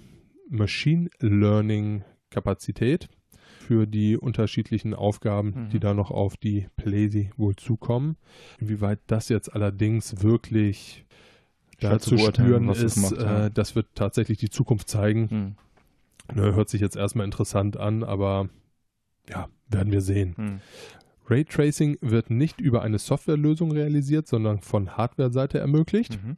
[0.50, 3.08] Machine Learning Kapazität
[3.60, 5.70] für die unterschiedlichen Aufgaben, Mhm.
[5.70, 8.18] die da noch auf die Playsee wohl zukommen.
[8.60, 11.06] Inwieweit das jetzt allerdings wirklich
[11.92, 13.46] da zu beurteilen, spüren ist, macht, ja.
[13.46, 15.56] äh, das wird tatsächlich die Zukunft zeigen.
[16.30, 16.36] Mhm.
[16.36, 18.50] Ne, hört sich jetzt erstmal interessant an, aber
[19.30, 20.36] ja, werden wir sehen.
[20.38, 20.62] Mhm.
[21.30, 26.22] Raytracing wird nicht über eine Softwarelösung realisiert, sondern von Hardware-Seite ermöglicht.
[26.24, 26.38] Mhm.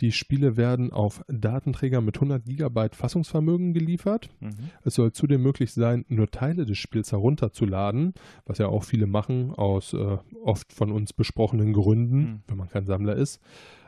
[0.00, 4.30] Die Spiele werden auf Datenträger mit 100 GB Fassungsvermögen geliefert.
[4.40, 4.50] Mhm.
[4.82, 8.14] Es soll zudem möglich sein, nur Teile des Spiels herunterzuladen,
[8.46, 12.40] was ja auch viele machen, aus äh, oft von uns besprochenen Gründen, Mhm.
[12.46, 13.40] wenn man kein Sammler ist.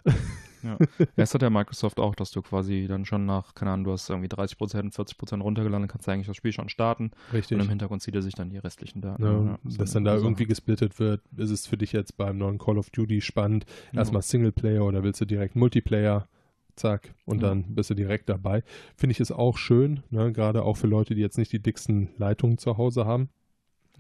[0.62, 0.79] Ja.
[1.16, 4.09] Erst hat ja Microsoft auch, dass du quasi dann schon nach, keine Ahnung, du hast
[4.11, 7.57] irgendwie 30%, 40% runtergeladen, kannst du eigentlich das Spiel schon starten Richtig.
[7.57, 9.22] und im Hintergrund zieht er sich dann die restlichen Daten.
[9.22, 10.27] Ja, so dass eine dann da Sache.
[10.27, 13.98] irgendwie gesplittet wird, ist es für dich jetzt beim neuen Call of Duty spannend, Ja.
[14.01, 16.29] erstmal Singleplayer oder willst du direkt Multiplayer?
[16.75, 17.48] Zack, und Ja.
[17.51, 18.62] dann bist du direkt dabei.
[18.96, 20.33] Finde ich es auch schön, ne?
[20.33, 23.29] gerade auch für Leute, die jetzt nicht die dicksten Leitungen zu Hause haben.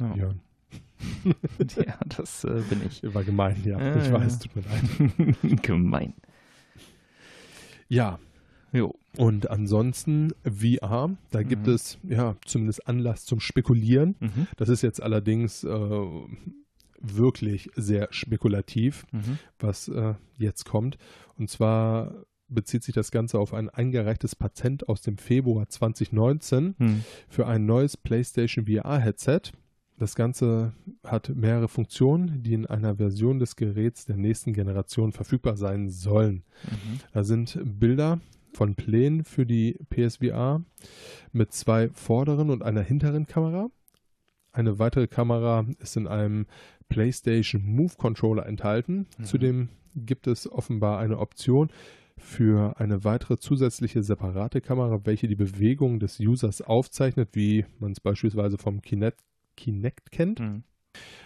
[0.00, 0.34] Ja, Ja,
[1.84, 3.02] ja das äh, bin ich.
[3.14, 3.78] war gemein, ja.
[3.78, 4.12] Ja, ich ja.
[4.14, 5.62] weiß, tut mir leid.
[5.62, 6.14] Gemein.
[7.92, 8.18] Ja,
[8.72, 8.94] Jo.
[9.18, 11.74] und ansonsten VR, da gibt Mhm.
[11.74, 14.16] es ja zumindest Anlass zum Spekulieren.
[14.20, 14.46] Mhm.
[14.56, 16.00] Das ist jetzt allerdings äh,
[17.00, 19.04] wirklich sehr spekulativ.
[19.12, 19.38] Mhm.
[19.58, 20.96] was äh, jetzt kommt.
[21.36, 27.04] Und zwar bezieht sich das Ganze auf ein eingereichtes Patent aus dem Februar 2019 Mhm.
[27.28, 29.52] für ein neues PlayStation VR-Headset.
[30.02, 30.72] Das Ganze
[31.04, 36.42] hat mehrere Funktionen, die in einer Version des Geräts der nächsten Generation verfügbar sein sollen.
[36.64, 36.98] Mhm.
[37.12, 38.18] Da sind Bilder
[38.52, 40.60] von Plänen für die PSVR
[41.30, 43.70] mit zwei vorderen und einer hinteren Kamera.
[44.50, 46.46] Eine weitere Kamera ist in einem
[46.88, 49.06] PlayStation Move Controller enthalten.
[49.18, 49.24] Mhm.
[49.24, 51.70] Zudem gibt es offenbar eine Option
[52.18, 58.00] für eine weitere zusätzliche separate Kamera, welche die Bewegung des Users aufzeichnet, wie man es
[58.00, 59.20] beispielsweise vom Kinect
[59.56, 60.40] Kinect kennt.
[60.40, 60.64] Mhm.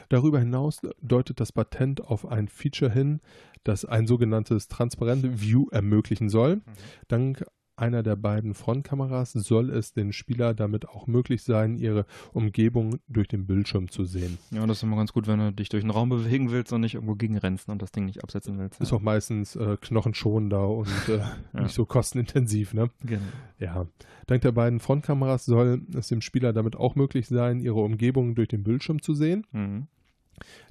[0.09, 3.21] Darüber hinaus deutet das Patent auf ein Feature hin,
[3.65, 6.62] das ein sogenanntes transparente View ermöglichen soll.
[7.09, 7.45] Dank
[7.77, 13.29] einer der beiden Frontkameras soll es den Spieler damit auch möglich sein, ihre Umgebung durch
[13.29, 14.39] den Bildschirm zu sehen.
[14.51, 16.81] Ja, das ist immer ganz gut, wenn du dich durch den Raum bewegen willst und
[16.81, 18.81] nicht irgendwo gegenrennst und das Ding nicht absetzen willst.
[18.81, 18.97] Ist ja.
[18.97, 21.19] auch meistens äh, knochenschonender und äh,
[21.53, 21.62] Ja.
[21.62, 22.91] nicht so kostenintensiv, ne?
[23.05, 23.21] Genau.
[23.59, 23.87] Ja.
[24.27, 28.49] Dank der beiden Frontkameras soll es dem Spieler damit auch möglich sein, ihre Umgebung durch
[28.49, 29.47] den Bildschirm zu sehen.
[29.53, 29.87] Mhm.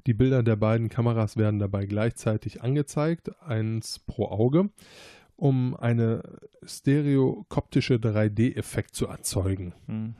[0.05, 4.69] Die Bilder der beiden Kameras werden dabei gleichzeitig angezeigt, eins pro Auge,
[5.35, 6.23] um eine
[6.63, 9.73] stereokoptische 3D-Effekt zu erzeugen.
[9.87, 10.15] Mhm.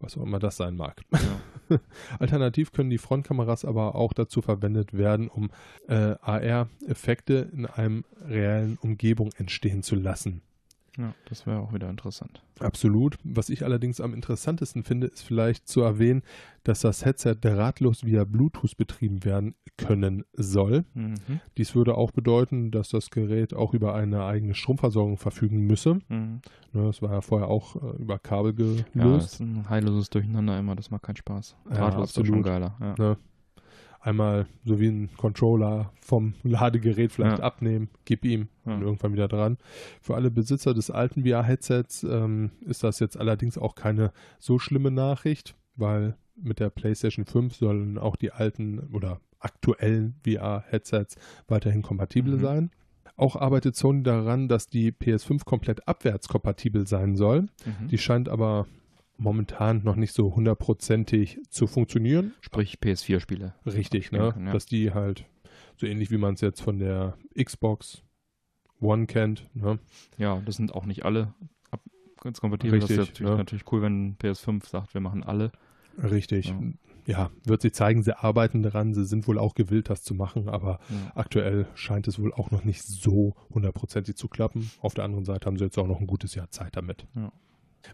[0.00, 1.02] Was auch immer das sein mag.
[1.12, 1.78] Ja.
[2.18, 5.50] Alternativ können die Frontkameras aber auch dazu verwendet werden, um
[5.88, 10.42] äh, AR-Effekte in einem reellen Umgebung entstehen zu lassen.
[10.98, 12.42] Ja, das wäre auch wieder interessant.
[12.60, 13.16] Absolut.
[13.24, 16.22] Was ich allerdings am interessantesten finde, ist vielleicht zu erwähnen,
[16.64, 20.84] dass das Headset drahtlos via Bluetooth betrieben werden können soll.
[20.94, 21.14] Mhm.
[21.56, 25.94] Dies würde auch bedeuten, dass das Gerät auch über eine eigene Stromversorgung verfügen müsse.
[26.08, 26.40] Mhm.
[26.72, 29.32] Ne, Das war ja vorher auch äh, über Kabel Ja, das gelöst.
[29.34, 31.56] ist ein heilloses Durcheinander immer, das macht keinen Spaß.
[31.70, 32.76] Ja, Drahtlos ist doch schon geiler.
[32.98, 33.16] Ja.
[34.02, 37.44] Einmal so wie ein Controller vom Ladegerät vielleicht Ja.
[37.44, 38.74] abnehmen, gib ihm Ja.
[38.74, 39.58] und irgendwann wieder dran.
[40.00, 44.90] Für alle Besitzer des alten VR-Headsets ähm, ist das jetzt allerdings auch keine so schlimme
[44.90, 51.16] Nachricht, weil mit der PlayStation 5 sollen auch die alten oder aktuellen VR-Headsets
[51.48, 52.40] weiterhin kompatibel Mhm.
[52.40, 52.70] sein.
[53.16, 57.42] Auch arbeitet Sony daran, dass die PS5 komplett abwärtskompatibel sein soll.
[57.42, 57.88] Mhm.
[57.88, 58.66] Die scheint aber
[59.22, 62.34] momentan noch nicht so hundertprozentig zu funktionieren.
[62.40, 63.54] Sprich PS4-Spiele.
[63.64, 64.34] Richtig, ne?
[64.38, 64.52] ja.
[64.52, 65.24] Dass die halt
[65.76, 68.02] so ähnlich wie man es jetzt von der Xbox
[68.80, 69.78] One kennt, ne?
[70.18, 71.34] Ja, das sind auch nicht alle
[71.70, 72.80] abwärtskompatibel.
[72.80, 73.36] Das ist Richtig, natürlich, ja.
[73.36, 75.52] natürlich cool, wenn PS5 sagt, wir machen alle.
[76.02, 76.48] Richtig.
[76.48, 76.60] Ja.
[77.04, 77.30] Ja.
[77.44, 80.78] wird sich zeigen, sie arbeiten daran, sie sind wohl auch gewillt, das zu machen, aber
[80.88, 81.12] Ja.
[81.16, 84.70] aktuell scheint es wohl auch noch nicht so hundertprozentig zu klappen.
[84.80, 87.06] Auf der anderen Seite haben sie jetzt auch noch ein gutes Jahr Zeit damit.
[87.14, 87.32] Ja.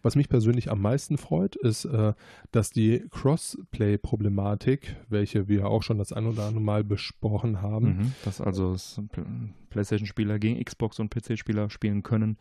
[0.03, 2.13] Was mich persönlich am meisten freut, ist, äh,
[2.53, 8.13] dass die Crossplay-Problematik, welche wir auch schon das ein oder andere Mal besprochen haben, Mhm.
[8.25, 8.77] Dass also
[9.71, 12.37] PlayStation-Spieler gegen Xbox und PC-Spieler spielen können.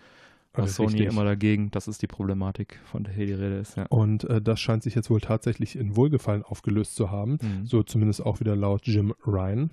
[0.54, 1.08] Was Sony Richtig.
[1.10, 3.78] immer dagegen, das ist die Problematik, von der hier die Rede ist.
[3.78, 3.86] Ja.
[3.88, 7.38] Und äh, das scheint sich jetzt wohl tatsächlich in Wohlgefallen aufgelöst zu haben.
[7.42, 7.66] Mhm.
[7.66, 9.70] So zumindest auch wieder laut Jim Ryan.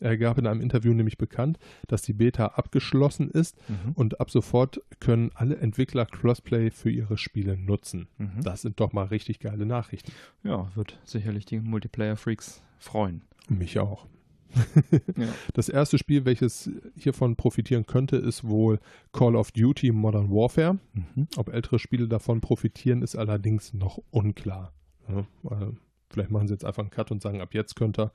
[0.00, 3.92] Er gab in einem Interview nämlich bekannt, dass die Beta abgeschlossen ist Mhm.
[3.94, 8.08] und ab sofort können alle Entwickler Crossplay für ihre Spiele nutzen.
[8.18, 8.42] Mhm.
[8.42, 10.12] Das sind doch mal richtig geile Nachrichten.
[10.42, 13.22] Ja, wird sicherlich die Multiplayer-Freaks freuen.
[13.48, 14.06] Mich auch.
[15.16, 15.26] Ja.
[15.54, 18.78] Das erste Spiel, welches hiervon profitieren könnte, ist wohl
[19.12, 20.78] Call of Duty Modern Warfare.
[20.92, 21.26] Mhm.
[21.36, 24.72] Ob ältere Spiele davon profitieren, ist allerdings noch unklar.
[25.08, 25.72] Ja, weil
[26.08, 28.12] vielleicht machen sie jetzt einfach einen Cut und sagen, ab jetzt könnt ihr.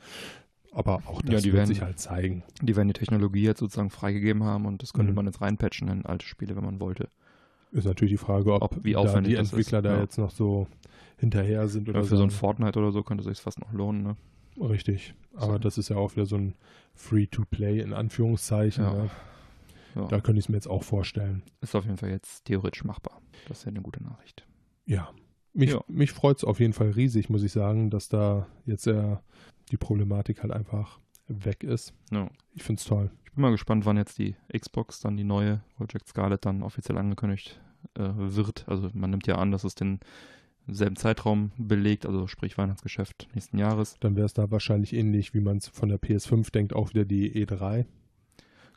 [0.72, 2.44] Aber auch das Ja, die wird werden- sich halt zeigen.
[2.62, 5.16] Die werden die Technologie jetzt sozusagen freigegeben haben und das könnte Mhm.
[5.16, 7.10] man jetzt reinpatchen in alte Spiele, wenn man wollte.
[7.72, 10.02] Ist natürlich die Frage, ob, Ob- wie da aufwendig die das ist, Entwickler da ja.
[10.02, 10.68] jetzt noch so
[11.18, 13.60] hinterher sind oder Ja, für so ein sagen, Fortnite oder so könnte es sich fast
[13.60, 14.04] noch lohnen.
[14.04, 14.16] Ne?
[14.60, 15.14] Richtig.
[15.36, 15.58] Aber So.
[15.60, 16.56] das ist ja auch wieder so ein
[16.96, 18.84] Free-to-Play in Anführungszeichen.
[18.84, 18.94] Ja.
[18.94, 19.10] Ne?
[19.96, 20.06] Ja.
[20.08, 21.42] Da könnte ich es mir jetzt auch vorstellen.
[21.62, 23.22] Ist auf jeden Fall jetzt theoretisch machbar.
[23.48, 24.46] Das ist ja eine gute Nachricht.
[24.86, 25.10] Ja.
[25.54, 25.82] Mich, Ja.
[25.88, 29.22] mich freut es auf jeden Fall riesig, muss ich sagen, dass da jetzt ja
[29.70, 31.94] die Problematik halt einfach weg ist.
[32.12, 32.30] Ja.
[32.54, 33.12] Ich finde es toll.
[33.26, 36.98] Ich bin mal gespannt, wann jetzt die Xbox, dann die neue Project Scarlet dann offiziell
[36.98, 37.62] angekündigt
[37.96, 38.68] äh, wird.
[38.68, 40.00] Also man nimmt ja an, dass es den
[40.68, 43.98] selben Zeitraum belegt, also sprich Weihnachtsgeschäft nächsten Jahres.
[44.00, 47.06] Dann wäre es da wahrscheinlich ähnlich, wie man es von der PS5 denkt, auch wieder
[47.06, 47.86] die E E3.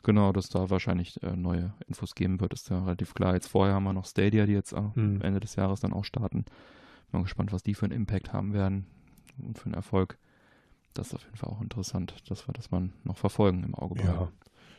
[0.03, 3.35] Genau, dass da wahrscheinlich äh, neue Infos geben wird, ist ja relativ klar.
[3.35, 5.21] Jetzt vorher haben wir noch Stadia, die jetzt am Hm.
[5.21, 6.43] Ende des Jahres dann auch starten.
[6.43, 8.85] Bin mal gespannt, was die für einen Impact haben werden
[9.37, 10.17] und für einen Erfolg.
[10.93, 13.99] Das ist auf jeden Fall auch interessant, dass wir das mal noch verfolgen im Auge
[13.99, 14.11] Ja.
[14.11, 14.33] behalten.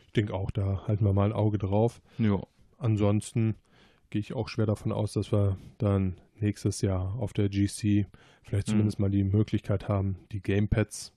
[0.07, 2.01] Ich denke auch, da halten wir mal ein Auge drauf.
[2.19, 2.39] Ja.
[2.79, 3.57] Ansonsten
[4.11, 8.07] gehe ich auch schwer davon aus, dass wir dann nächstes Jahr auf der GC
[8.43, 8.71] vielleicht Mhm.
[8.73, 11.13] zumindest mal die Möglichkeit haben, die Gamepads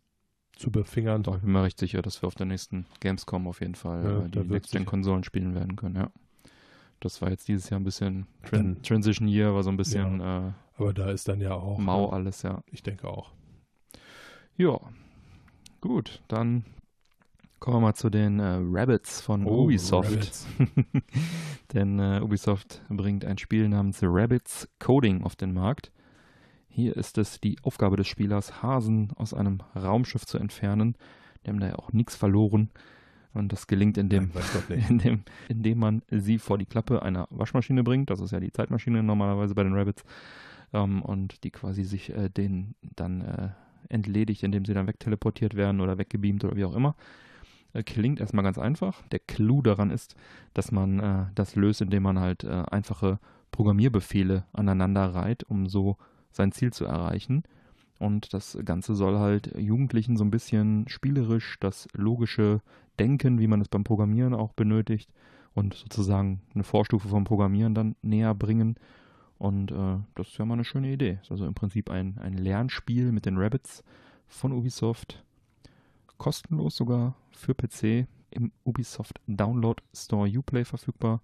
[0.56, 1.22] zu befingern.
[1.22, 4.04] Doch, ich bin mir recht sicher, dass wir auf der nächsten Gamescom auf jeden Fall
[4.04, 6.10] Ja, äh, die wird Next-Gen-Konsolen spielen werden können, ja.
[7.00, 10.94] Das war jetzt dieses Jahr ein bisschen Tran Transition Year, war so ein bisschen Aber
[10.96, 11.78] da ist dann ja auch.
[11.78, 12.14] äh, mau ne?
[12.14, 12.64] alles, ja.
[12.72, 13.34] Ich denke auch.
[14.60, 14.80] Ja,
[15.82, 16.66] gut, dann
[17.60, 20.10] kommen wir mal zu den äh, Rabbits von Ubisoft.
[20.10, 20.48] Oh, Rabbits.
[21.74, 25.92] Denn äh, Ubisoft bringt ein Spiel namens Rabbits Coding auf den Markt.
[26.70, 30.96] Hier ist es die Aufgabe des Spielers, Hasen aus einem Raumschiff zu entfernen.
[31.46, 32.72] Die haben da ja auch nichts verloren.
[33.36, 34.32] Und das gelingt, indem,
[34.90, 38.10] indem, indem man sie vor die Klappe einer Waschmaschine bringt.
[38.10, 40.04] Das ist ja die Zeitmaschine normalerweise bei den Rabbits.
[40.74, 43.50] ähm, und die quasi sich äh, den dann äh,
[43.90, 46.96] entledigt, indem sie dann wegteleportiert werden oder weggebeamt oder wie auch immer.
[47.74, 49.04] Äh, klingt erstmal ganz einfach.
[49.10, 50.16] Der Clou daran ist,
[50.54, 53.20] dass man äh, das löst, indem man halt äh, einfache
[53.52, 55.98] Programmierbefehle aneinander reiht, um so
[56.32, 57.44] sein Ziel zu erreichen.
[58.00, 62.62] Und das Ganze soll halt Jugendlichen so ein bisschen spielerisch das logische
[63.00, 65.10] Denken, wie man es beim Programmieren auch benötigt,
[65.54, 68.76] und sozusagen eine Vorstufe vom Programmieren dann näher bringen.
[69.38, 71.20] Und äh, das ist ja mal eine schöne Idee.
[71.22, 73.84] Ist also im Prinzip ein, ein Lernspiel mit den Rabbits
[74.28, 75.24] von Ubisoft.
[76.18, 81.22] Kostenlos sogar für PC im Ubisoft Download Store Uplay verfügbar.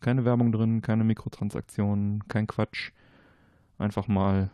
[0.00, 2.92] Keine Werbung drin, keine Mikrotransaktionen, kein Quatsch.
[3.78, 4.50] Einfach mal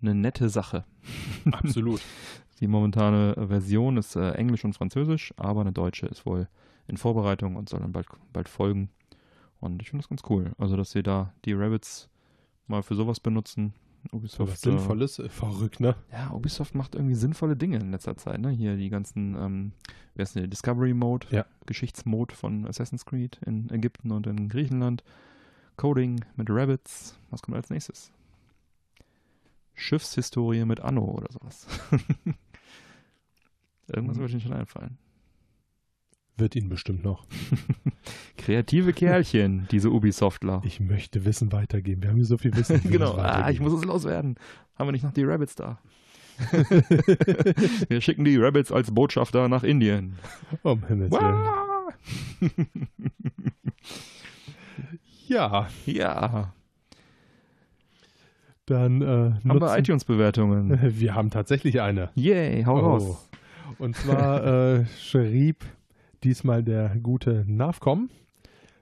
[0.00, 0.84] eine nette Sache.
[1.52, 2.00] Absolut.
[2.60, 6.48] Die momentane Version ist äh, Englisch und Französisch, aber eine deutsche ist wohl
[6.86, 8.88] in Vorbereitung und soll dann bald, bald folgen.
[9.60, 10.52] Und ich finde das ganz cool.
[10.58, 12.08] Also, dass sie da die Rabbits
[12.72, 13.72] mal für sowas benutzen.
[14.10, 15.94] Ubisoft, was Sinnvolles, äh, verrückt, ne?
[16.10, 18.50] Ja, Ubisoft macht irgendwie sinnvolle Dinge in letzter Zeit, ne?
[18.50, 19.72] Hier die ganzen, ähm,
[20.14, 21.46] wer ist denn, Discovery Mode, ja.
[21.66, 25.04] Geschichtsmode von Assassin's Creed in Ägypten und in Griechenland.
[25.76, 27.16] Coding mit Rabbits.
[27.30, 28.10] Was kommt als nächstes?
[29.74, 31.66] Schiffshistorie mit Anno oder sowas.
[33.88, 34.20] Irgendwas mhm.
[34.20, 34.98] würde Ihnen schon einfallen.
[36.36, 37.26] Wird Ihnen bestimmt noch.
[38.38, 40.62] Kreative Kerlchen, diese Ubisoftler.
[40.64, 42.02] Ich möchte Wissen weitergeben.
[42.02, 42.80] Wir haben hier so viel Wissen.
[42.90, 44.36] genau, ah, ich muss es loswerden.
[44.78, 45.78] Haben wir nicht noch die Rabbits da?
[47.88, 50.16] wir schicken die Rabbits als Botschafter nach Indien.
[50.62, 52.52] Um Himmels Willen.
[55.28, 55.68] ja.
[55.84, 56.54] Ja.
[58.64, 59.06] Dann äh,
[59.46, 60.98] haben wir iTunes-Bewertungen.
[60.98, 62.08] Wir haben tatsächlich eine.
[62.14, 62.80] Yay, hau oh.
[62.80, 63.28] raus.
[63.78, 64.44] Und zwar
[64.78, 65.64] äh, schrieb
[66.24, 68.10] diesmal der gute Navcom.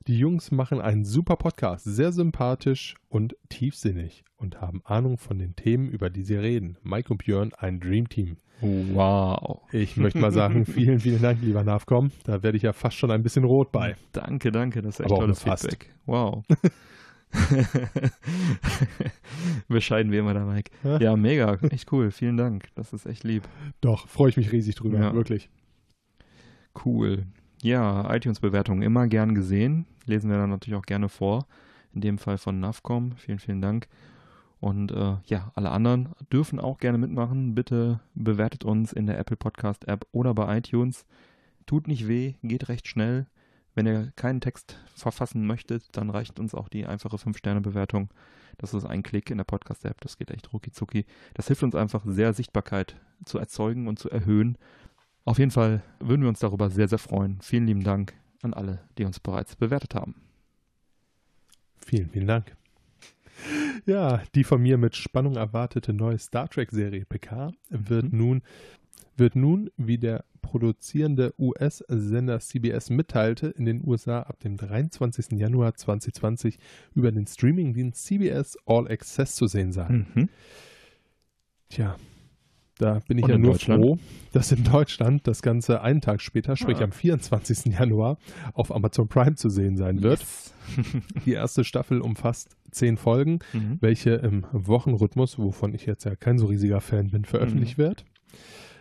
[0.06, 5.56] Die Jungs machen einen super Podcast, sehr sympathisch und tiefsinnig und haben Ahnung von den
[5.56, 6.76] Themen, über die sie reden.
[6.82, 8.36] Mike und Björn, ein Dreamteam.
[8.60, 9.60] Wow.
[9.72, 12.10] Ich möchte mal sagen, vielen, vielen Dank, lieber Navcom.
[12.24, 13.96] Da werde ich ja fast schon ein bisschen rot bei.
[14.12, 15.94] Danke, danke, das ist echt Aber tolles Feedback.
[16.06, 16.44] Wow.
[19.68, 20.72] Bescheiden wie immer da, Mike.
[20.98, 22.10] Ja, mega, echt cool.
[22.10, 22.68] Vielen Dank.
[22.74, 23.44] Das ist echt lieb.
[23.80, 25.14] Doch, freue ich mich riesig drüber, ja.
[25.14, 25.48] wirklich.
[26.84, 27.26] Cool.
[27.62, 29.86] Ja, iTunes-Bewertungen immer gern gesehen.
[30.06, 31.46] Lesen wir dann natürlich auch gerne vor.
[31.92, 33.12] In dem Fall von Navcom.
[33.16, 33.88] Vielen, vielen Dank.
[34.60, 37.54] Und äh, ja, alle anderen dürfen auch gerne mitmachen.
[37.54, 41.06] Bitte bewertet uns in der Apple Podcast App oder bei iTunes.
[41.66, 43.26] Tut nicht weh, geht recht schnell.
[43.74, 48.10] Wenn ihr keinen Text verfassen möchtet, dann reicht uns auch die einfache 5-Sterne-Bewertung.
[48.58, 51.06] Das ist ein Klick in der Podcast-App, das geht echt rucki zucki.
[51.34, 54.58] Das hilft uns einfach sehr, Sichtbarkeit zu erzeugen und zu erhöhen.
[55.24, 57.38] Auf jeden Fall würden wir uns darüber sehr, sehr freuen.
[57.40, 60.14] Vielen lieben Dank an alle, die uns bereits bewertet haben.
[61.76, 62.56] Vielen, vielen Dank.
[63.86, 68.18] Ja, die von mir mit Spannung erwartete neue Star Trek-Serie PK wird mhm.
[68.18, 68.42] nun,
[69.16, 75.38] wird nun, wie der produzierende US-Sender CBS mitteilte, in den USA ab dem 23.
[75.38, 76.58] Januar 2020
[76.94, 80.06] über den Streamingdienst CBS All Access zu sehen sein.
[80.14, 80.28] Mhm.
[81.68, 81.96] Tja,
[82.80, 83.98] da bin ich Und ja nur froh,
[84.32, 86.84] dass in Deutschland das Ganze einen Tag später, sprich ah.
[86.84, 87.66] am 24.
[87.78, 88.18] Januar,
[88.54, 90.20] auf Amazon Prime zu sehen sein wird.
[90.20, 90.54] Yes.
[91.26, 93.78] Die erste Staffel umfasst zehn Folgen, mhm.
[93.80, 97.82] welche im Wochenrhythmus, wovon ich jetzt ja kein so riesiger Fan bin, veröffentlicht mhm.
[97.82, 98.04] wird.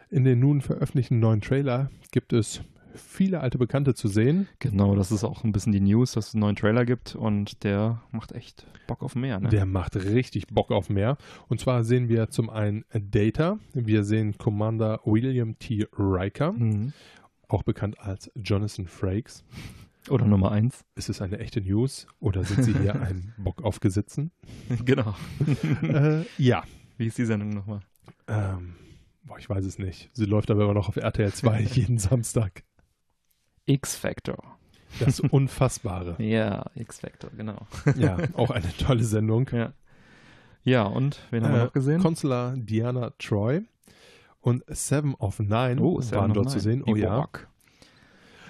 [0.09, 2.61] In den nun veröffentlichten neuen Trailer gibt es
[2.95, 4.47] viele alte Bekannte zu sehen.
[4.59, 7.63] Genau, das ist auch ein bisschen die News, dass es einen neuen Trailer gibt und
[7.63, 9.39] der macht echt Bock auf mehr.
[9.39, 9.49] Ne?
[9.49, 11.17] Der macht richtig Bock auf mehr.
[11.47, 15.87] Und zwar sehen wir zum einen Data, wir sehen Commander William T.
[15.97, 16.93] Riker, mhm.
[17.47, 19.43] auch bekannt als Jonathan Frakes.
[20.09, 20.85] Oder Nummer eins.
[20.95, 24.31] Ist es eine echte News oder sind Sie hier ein Bock auf Gesitzen?
[24.85, 25.13] Genau.
[25.83, 26.63] äh, ja.
[26.97, 27.81] Wie ist die Sendung nochmal?
[28.27, 28.75] Ähm,
[29.23, 30.09] boah, ich weiß es nicht.
[30.13, 32.63] Sie läuft aber immer noch auf RTL 2 jeden Samstag.
[33.69, 34.57] X-Factor.
[34.99, 36.15] Das Unfassbare.
[36.23, 37.67] ja, X-Factor, genau.
[37.95, 39.47] ja, auch eine tolle Sendung.
[39.51, 39.73] Ja,
[40.63, 42.01] ja und wen haben wir äh, noch gesehen?
[42.01, 43.61] Consular Diana Troy
[44.41, 46.57] und Seven of Nine oh, waren dort Nine.
[46.57, 46.83] zu sehen.
[46.85, 47.15] Oh Die ja.
[47.15, 47.48] Rock.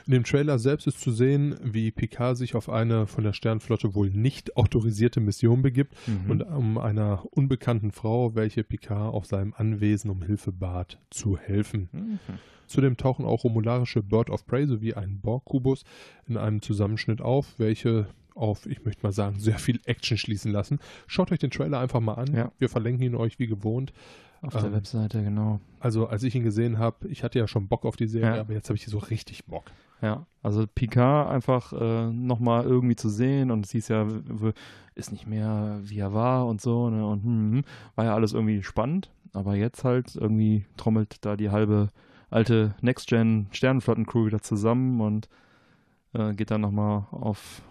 [0.10, 3.94] In dem Trailer selbst ist zu sehen, wie Picard sich auf eine von der Sternflotte
[3.94, 6.32] wohl nicht autorisierte Mission begibt mhm.
[6.32, 11.90] und um einer unbekannten Frau, welche Picard auf seinem Anwesen um Hilfe bat, zu helfen.
[11.92, 12.20] Mhm.
[12.66, 15.84] Zudem tauchen auch romularische Bird of Prey sowie ein Borg-Kubus
[16.28, 20.80] in einem Zusammenschnitt auf, welche auf, ich möchte mal sagen, sehr viel Action schließen lassen.
[21.06, 22.34] Schaut euch den Trailer einfach mal an.
[22.34, 22.52] Ja.
[22.58, 23.94] Wir verlinken ihn euch wie gewohnt.
[24.42, 25.60] Auf ähm, der Webseite, genau.
[25.80, 28.42] Also, als ich ihn gesehen habe, ich hatte ja schon Bock auf die Serie, ja.
[28.42, 29.66] aber jetzt habe ich so richtig Bock.
[30.02, 34.08] Ja, also Picard einfach äh, nochmal irgendwie zu sehen und es hieß ja,
[34.96, 37.06] ist nicht mehr wie er war und so, ne?
[37.06, 37.64] Und hm, hm,
[37.96, 41.90] war ja alles irgendwie spannend, aber jetzt halt irgendwie trommelt da die halbe
[42.30, 45.28] alte Next-Gen Sternenflotten-Crew wieder zusammen und
[46.14, 47.62] äh, geht dann nochmal auf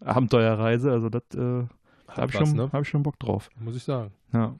[0.00, 0.90] Abenteuerreise.
[0.90, 1.68] Also das, äh, da
[2.16, 2.70] habe ich, schon- ne?
[2.72, 3.50] hab ich schon Bock drauf.
[3.60, 4.12] Muss ich sagen.
[4.32, 4.54] Ja,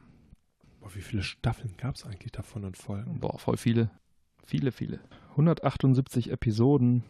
[0.80, 3.18] Boah, wie viele Staffeln gab es eigentlich davon und Folgen?
[3.20, 3.90] boah, voll viele.
[4.48, 4.98] Viele, viele.
[5.32, 7.04] 178 Episoden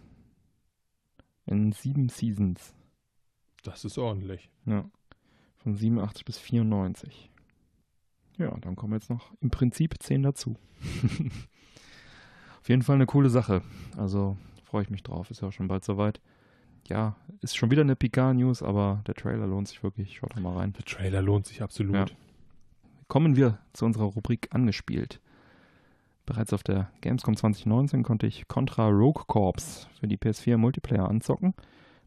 [1.47, 2.75] in sieben Seasons.
[3.63, 4.51] Das ist ordentlich.
[4.67, 4.91] Ja.
[5.59, 7.31] Von 87 bis 94.
[8.39, 10.57] Ja, dann kommen jetzt noch im Prinzip 10 dazu.
[12.61, 13.63] Auf jeden Fall eine coole Sache.
[13.97, 15.31] Also freue ich mich drauf.
[15.31, 16.21] Ist ja auch schon bald soweit.
[16.89, 20.17] Ja, ist schon wieder eine Picard-News, aber der Trailer lohnt sich wirklich.
[20.17, 20.73] Schaut doch mal rein.
[20.73, 21.95] Der Trailer lohnt sich absolut.
[21.95, 22.07] Ja.
[23.07, 25.21] Kommen wir zu unserer Rubrik angespielt.
[26.29, 31.55] Bereits auf der Gamescom 2019 konnte ich Contra Rogue Corps für die PS4 Multiplayer anzocken.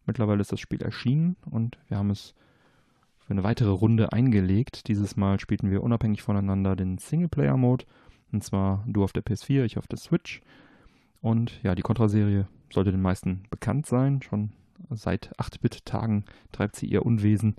[0.06, 2.36] Mittlerweile ist das Spiel erschienen und wir haben es
[3.18, 4.88] für eine weitere Runde eingelegt.
[4.90, 7.86] Dieses Mal spielten wir unabhängig voneinander den Singleplayer-Mode.
[8.32, 10.42] Und zwar du auf der PS4, ich auf der Switch.
[11.22, 14.22] Und ja, die Contra-Serie sollte den meisten bekannt sein.
[14.22, 14.52] Schon
[14.92, 17.56] seit 8-Bit-Tagen treibt sie ihr Unwesen.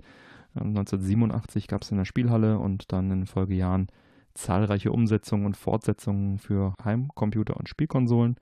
[0.55, 3.89] Ähm, 1987 gab es in der Spielhalle und dann in den Folgejahren
[4.33, 8.37] zahlreiche Umsetzungen und Fortsetzungen für Heimcomputer und Spielkonsolen.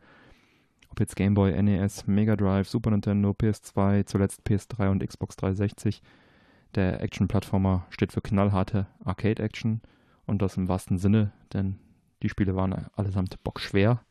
[0.89, 6.01] Ob jetzt Game Boy, NES, Mega Drive, Super Nintendo, PS2, zuletzt PS3 und Xbox 360.
[6.75, 9.81] Der Action-Plattformer steht für knallharte Arcade-Action
[10.25, 11.77] und das im wahrsten Sinne, denn
[12.23, 14.01] die Spiele waren allesamt bockschwer,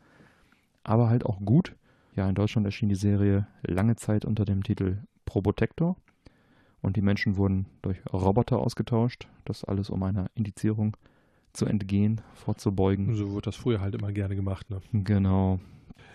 [0.83, 1.75] aber halt auch gut.
[2.17, 5.97] Ja, in Deutschland erschien die Serie lange Zeit unter dem Titel Probotector
[6.83, 9.29] und die Menschen wurden durch Roboter ausgetauscht.
[9.45, 10.97] Das alles, um einer Indizierung
[11.53, 13.15] zu entgehen, vorzubeugen.
[13.15, 14.69] So wird das früher halt immer gerne gemacht.
[14.71, 14.81] Ne?
[14.93, 15.61] Genau.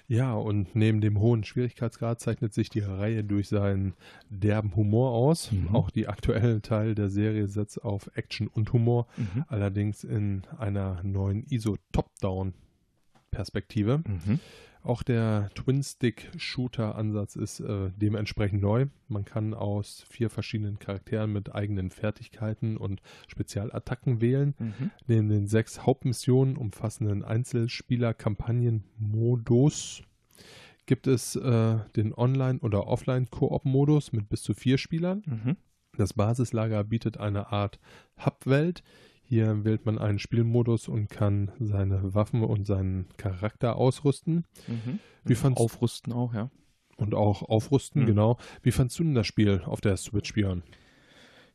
[0.08, 3.96] Ja, und neben dem hohen Schwierigkeitsgrad zeichnet sich die Reihe durch seinen
[4.30, 5.52] derben Humor aus.
[5.52, 5.70] Mhm.
[5.74, 9.46] Auch die aktuelle Teil der Serie setzt auf Action und Humor, Mhm.
[9.48, 14.04] allerdings in einer neuen ISO-Top-Down-Perspektive.
[14.06, 14.40] Mhm.
[14.86, 18.86] Auch der Twin-Stick-Shooter-Ansatz ist äh, dementsprechend neu.
[19.08, 24.54] Man kann aus vier verschiedenen Charakteren mit eigenen Fertigkeiten und Spezialattacken wählen.
[24.60, 24.92] Mhm.
[25.08, 30.04] Neben den sechs Hauptmissionen umfassenden Einzelspieler-Kampagnen-Modus
[30.86, 35.24] gibt es äh, den Online- oder Offline-Koop-Modus mit bis zu vier Spielern.
[35.26, 35.58] Mhm.
[35.98, 37.80] Das Basislager bietet eine Art
[38.24, 38.84] Hub-Welt.
[39.28, 45.00] Hier wählt man einen Spielmodus und kann seine Waffen und seinen Charakter ausrüsten Mhm.
[45.24, 46.50] Wie fandst- Aufrüsten auch, ja.
[46.98, 48.06] und auch aufrüsten, Mhm.
[48.08, 48.38] genau.
[48.62, 50.62] Wie fandst du denn das Spiel auf der Switch, Björn?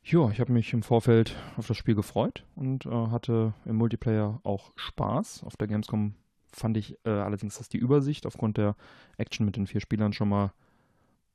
[0.02, 4.40] Ja, ich habe mich im Vorfeld auf das Spiel gefreut und äh, hatte im Multiplayer
[4.42, 5.44] auch Spaß.
[5.44, 6.14] Auf der Gamescom
[6.52, 8.74] fand ich äh, allerdings, dass die Übersicht aufgrund der
[9.18, 10.52] Action mit den vier Spielern schon mal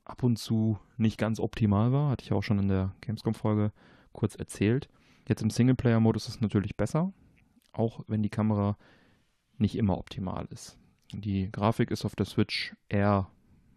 [0.04, 2.10] ab und zu nicht ganz optimal war.
[2.10, 3.72] Hatte ich auch schon in der Gamescom-Folge
[4.14, 4.90] kurz erzählt.
[5.28, 7.12] Jetzt im Singleplayer-Modus ist es natürlich besser,
[7.72, 8.78] auch wenn die Kamera
[9.58, 10.78] nicht immer optimal ist.
[11.12, 13.30] Die Grafik ist auf der Switch eher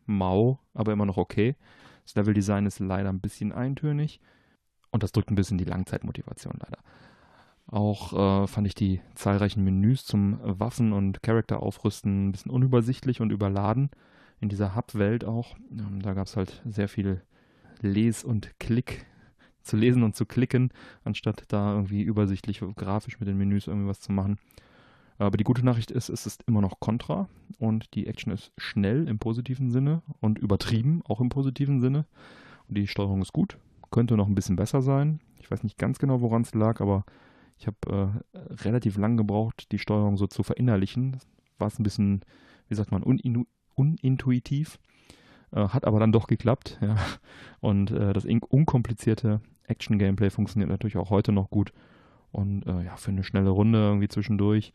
[0.06, 1.56] mau, aber immer noch okay.
[2.04, 4.20] Das Leveldesign ist leider ein bisschen eintönig.
[4.90, 6.78] Und das drückt ein bisschen die Langzeitmotivation leider.
[7.66, 13.30] Auch äh, fand ich die zahlreichen Menüs zum Waffen- und Charakter-Aufrüsten ein bisschen unübersichtlich und
[13.30, 13.90] überladen.
[14.40, 15.56] In dieser Hub-Welt auch.
[15.70, 17.22] Ähm, da gab es halt sehr viel
[17.82, 19.06] Les- und Klick
[19.68, 20.70] zu lesen und zu klicken,
[21.04, 24.38] anstatt da irgendwie übersichtlich grafisch mit den Menüs irgendwie was zu machen.
[25.18, 29.08] Aber die gute Nachricht ist, es ist immer noch Contra und die Action ist schnell
[29.08, 32.06] im positiven Sinne und übertrieben auch im positiven Sinne.
[32.68, 33.58] Und die Steuerung ist gut,
[33.90, 35.20] könnte noch ein bisschen besser sein.
[35.40, 37.04] Ich weiß nicht ganz genau, woran es lag, aber
[37.58, 41.16] ich habe äh, relativ lang gebraucht, die Steuerung so zu verinnerlichen.
[41.58, 42.20] War es ein bisschen,
[42.68, 44.78] wie sagt man, unintuitiv.
[45.52, 46.78] Äh, hat aber dann doch geklappt.
[46.80, 46.96] Ja.
[47.60, 51.72] Und äh, das unkomplizierte Action-Gameplay funktioniert natürlich auch heute noch gut.
[52.32, 54.72] Und äh, ja, für eine schnelle Runde irgendwie zwischendurch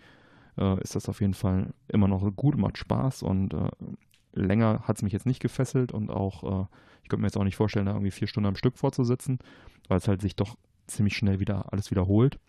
[0.57, 3.69] äh, ist das auf jeden Fall immer noch gut, macht Spaß und äh,
[4.33, 6.65] länger hat es mich jetzt nicht gefesselt und auch, äh,
[7.03, 9.39] ich könnte mir jetzt auch nicht vorstellen, da irgendwie vier Stunden am Stück vorzusitzen,
[9.87, 10.55] weil es halt sich doch
[10.87, 12.39] ziemlich schnell wieder alles wiederholt.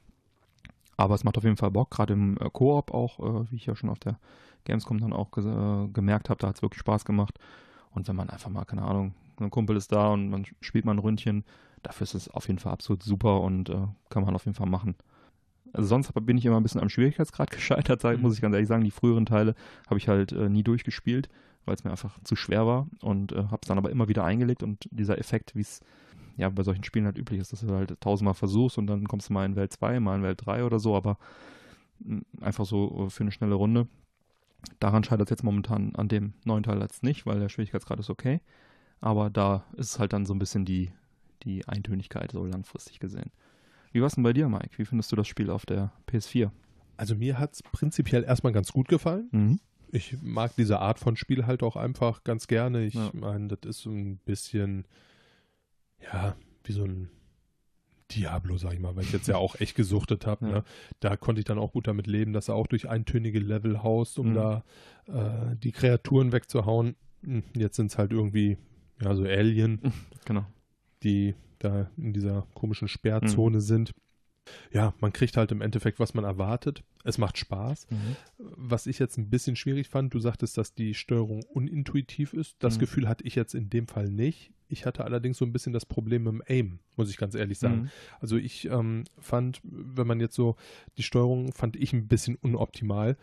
[0.96, 3.66] Aber es macht auf jeden Fall Bock, gerade im äh, Koop auch, äh, wie ich
[3.66, 4.18] ja schon auf der
[4.64, 7.38] Gamescom dann auch ge äh, gemerkt habe, da hat es wirklich Spaß gemacht.
[7.94, 10.92] Und wenn man einfach mal, keine Ahnung, ein Kumpel ist da und man spielt mal
[10.92, 11.44] ein Ründchen,
[11.82, 14.68] dafür ist es auf jeden Fall absolut super und äh, kann man auf jeden Fall
[14.68, 14.94] machen.
[15.72, 18.22] Also sonst bin ich immer ein bisschen am Schwierigkeitsgrad gescheitert, sag, Mhm.
[18.22, 18.84] muss ich ganz ehrlich sagen.
[18.84, 19.54] Die früheren Teile
[19.88, 21.28] habe ich halt äh, nie durchgespielt,
[21.64, 24.24] weil es mir einfach zu schwer war und äh, habe es dann aber immer wieder
[24.24, 25.80] eingelegt und dieser Effekt, wie es
[26.36, 29.28] ja bei solchen Spielen halt üblich ist, dass du halt tausendmal versuchst und dann kommst
[29.28, 31.16] du mal in Welt 2, mal in Welt 3 oder so, aber
[32.00, 33.86] mh, einfach so äh, für eine schnelle Runde.
[34.80, 38.10] Daran scheitert es jetzt momentan an dem neuen Teil jetzt nicht, weil der Schwierigkeitsgrad ist
[38.10, 38.40] okay.
[39.00, 40.90] Aber da ist es halt dann so ein bisschen die,
[41.42, 43.30] die Eintönigkeit, so langfristig gesehen.
[43.92, 44.76] Wie war es denn bei dir, Mike?
[44.78, 46.50] Wie findest du das Spiel auf der PS4?
[46.96, 49.28] Also mir hat es prinzipiell erstmal ganz gut gefallen.
[49.32, 49.60] Mhm.
[49.90, 52.84] Ich mag diese Art von Spiel halt auch einfach ganz gerne.
[52.84, 53.10] Ich Ja.
[53.12, 54.86] meine, das ist so ein bisschen,
[56.12, 56.34] ja,
[56.64, 57.10] wie so ein
[58.14, 60.46] Diablo, sag ich mal, weil ich jetzt ja auch echt gesuchtet habe.
[60.46, 60.52] Ja.
[60.52, 60.64] Ne?
[61.00, 64.18] Da konnte ich dann auch gut damit leben, dass er auch durch eintönige Level haust,
[64.18, 64.34] um Mhm.
[64.34, 64.64] da
[65.06, 66.96] äh, die Kreaturen wegzuhauen.
[67.22, 68.56] Hm, Jetzt sind es halt irgendwie,
[69.02, 69.80] ja, so Alien,
[70.24, 70.44] Genau.
[71.02, 72.88] die da in dieser komischen Mhm.
[72.90, 73.92] Sperrzone sind.
[74.72, 76.82] Ja, man kriegt halt im Endeffekt, was man erwartet.
[77.04, 77.86] Es macht Spaß.
[78.38, 82.56] Was ich jetzt ein bisschen schwierig fand, du sagtest, dass die Steuerung unintuitiv ist.
[82.58, 82.80] Das Mhm.
[82.80, 84.50] Gefühl hatte ich jetzt in dem Fall nicht.
[84.68, 87.58] Ich hatte allerdings so ein bisschen das Problem mit dem Aim, muss ich ganz ehrlich
[87.58, 87.82] sagen.
[87.82, 87.90] Mhm.
[88.20, 90.56] Also ich ähm, fand, wenn man jetzt so
[90.96, 93.16] die Steuerung fand ich ein bisschen unoptimal.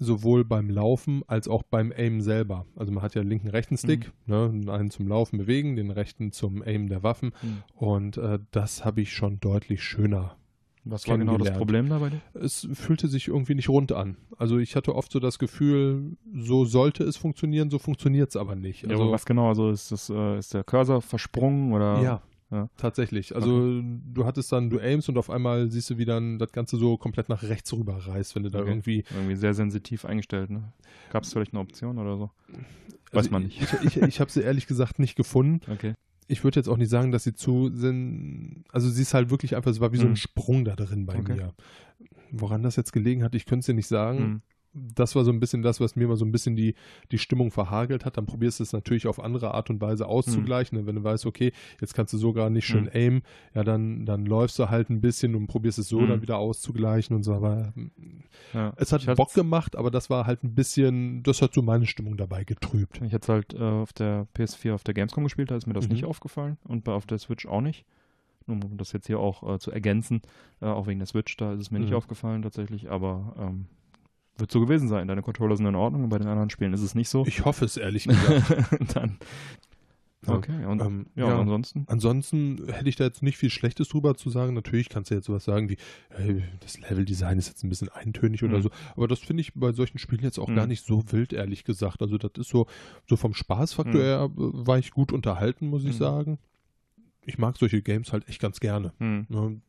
[0.00, 2.66] Sowohl beim Laufen als auch beim Aim selber.
[2.76, 6.30] Also man hat ja linken, rechten Stick, ne, den einen zum Laufen bewegen, den rechten
[6.30, 7.32] zum Aim der Waffen.
[7.42, 7.62] Mhm.
[7.74, 10.36] Und äh, das habe ich schon deutlich schöner
[10.84, 11.52] Was war genau das.
[11.56, 12.20] Problem da bei dir?
[12.34, 14.16] es fühlte sich irgendwie nicht rund an.
[14.36, 18.54] Also ich hatte oft so das Gefühl, so sollte es funktionieren, so funktioniert es aber
[18.56, 18.82] nicht.
[18.84, 19.48] ja, Also, aber was genau?
[19.48, 22.00] Also ist, das, äh, ist der Cursor versprungen oder?
[22.02, 22.68] ja, Ja.
[22.78, 23.34] tatsächlich.
[23.34, 26.76] Also du hattest dann, du aimst und auf einmal siehst du, wie dann das Ganze
[26.78, 28.68] so komplett nach rechts rüber reißt, wenn du da Okay.
[28.70, 29.04] irgendwie.
[29.12, 30.72] Irgendwie sehr sensitiv eingestellt, ne?
[31.10, 32.30] Gab es vielleicht eine Option oder so?
[33.12, 33.60] Weiß also man nicht.
[33.62, 35.60] Ich, ich, ich habe sie ehrlich gesagt nicht gefunden.
[35.70, 35.94] Okay.
[36.28, 38.64] Ich würde jetzt auch nicht sagen, dass sie zu sind.
[38.70, 40.12] Also sie ist halt wirklich einfach, es war wie so Mhm.
[40.12, 41.32] ein Sprung da drin bei Okay.
[41.34, 41.54] mir.
[42.30, 44.20] Woran das jetzt gelegen hat, ich könnte es dir nicht sagen.
[44.20, 44.42] Mhm.
[44.94, 46.74] das war so ein bisschen das, was mir mal so ein bisschen die,
[47.10, 48.16] die Stimmung verhagelt hat.
[48.18, 50.78] Dann probierst du es natürlich auf andere Art und Weise auszugleichen.
[50.78, 52.90] Und wenn du weißt, okay, jetzt kannst du sogar nicht schön Mhm.
[52.92, 53.22] aimen,
[53.54, 56.08] ja, dann, dann läufst du halt ein bisschen und probierst es so Mhm.
[56.08, 57.32] dann wieder auszugleichen und so.
[57.32, 57.72] Aber
[58.54, 58.72] Ja.
[58.76, 61.86] es hat hatte- Bock gemacht, aber das war halt ein bisschen, das hat so meine
[61.86, 63.00] Stimmung dabei getrübt.
[63.02, 65.74] Ich hätte es halt äh, auf der PS4 auf der Gamescom gespielt, da ist mir
[65.74, 65.92] das Mhm.
[65.94, 67.84] nicht aufgefallen und bei, auf der Switch auch nicht.
[68.46, 70.22] Nur Um das jetzt hier auch äh, zu ergänzen,
[70.62, 71.96] äh, auch wegen der Switch, da ist es mir nicht Mhm.
[71.96, 73.66] aufgefallen tatsächlich, aber ähm,
[74.38, 75.08] wird so gewesen sein.
[75.08, 77.26] Deine Controller sind in Ordnung und bei den anderen Spielen ist es nicht so.
[77.26, 78.70] Ich hoffe es ehrlich gesagt.
[78.96, 79.18] Dann.
[80.26, 81.40] Okay, und, Ähm, ja, ja.
[81.40, 81.84] ansonsten?
[81.86, 84.52] Ansonsten hätte ich da jetzt nicht viel Schlechtes drüber zu sagen.
[84.54, 85.76] Natürlich kannst du jetzt sowas sagen wie,
[86.10, 88.62] hey, das Leveldesign ist jetzt ein bisschen eintönig oder Mhm.
[88.62, 88.70] so.
[88.96, 90.54] Aber das finde ich bei solchen Spielen jetzt auch Mhm.
[90.56, 92.02] gar nicht so wild, ehrlich gesagt.
[92.02, 92.66] Also das ist so,
[93.06, 94.04] so vom Spaßfaktor Mhm.
[94.04, 95.98] her äh, war ich gut unterhalten, muss ich Mhm.
[95.98, 96.38] sagen.
[97.24, 98.92] Ich mag solche Games halt echt ganz gerne.
[98.98, 99.60] Hm, Ne?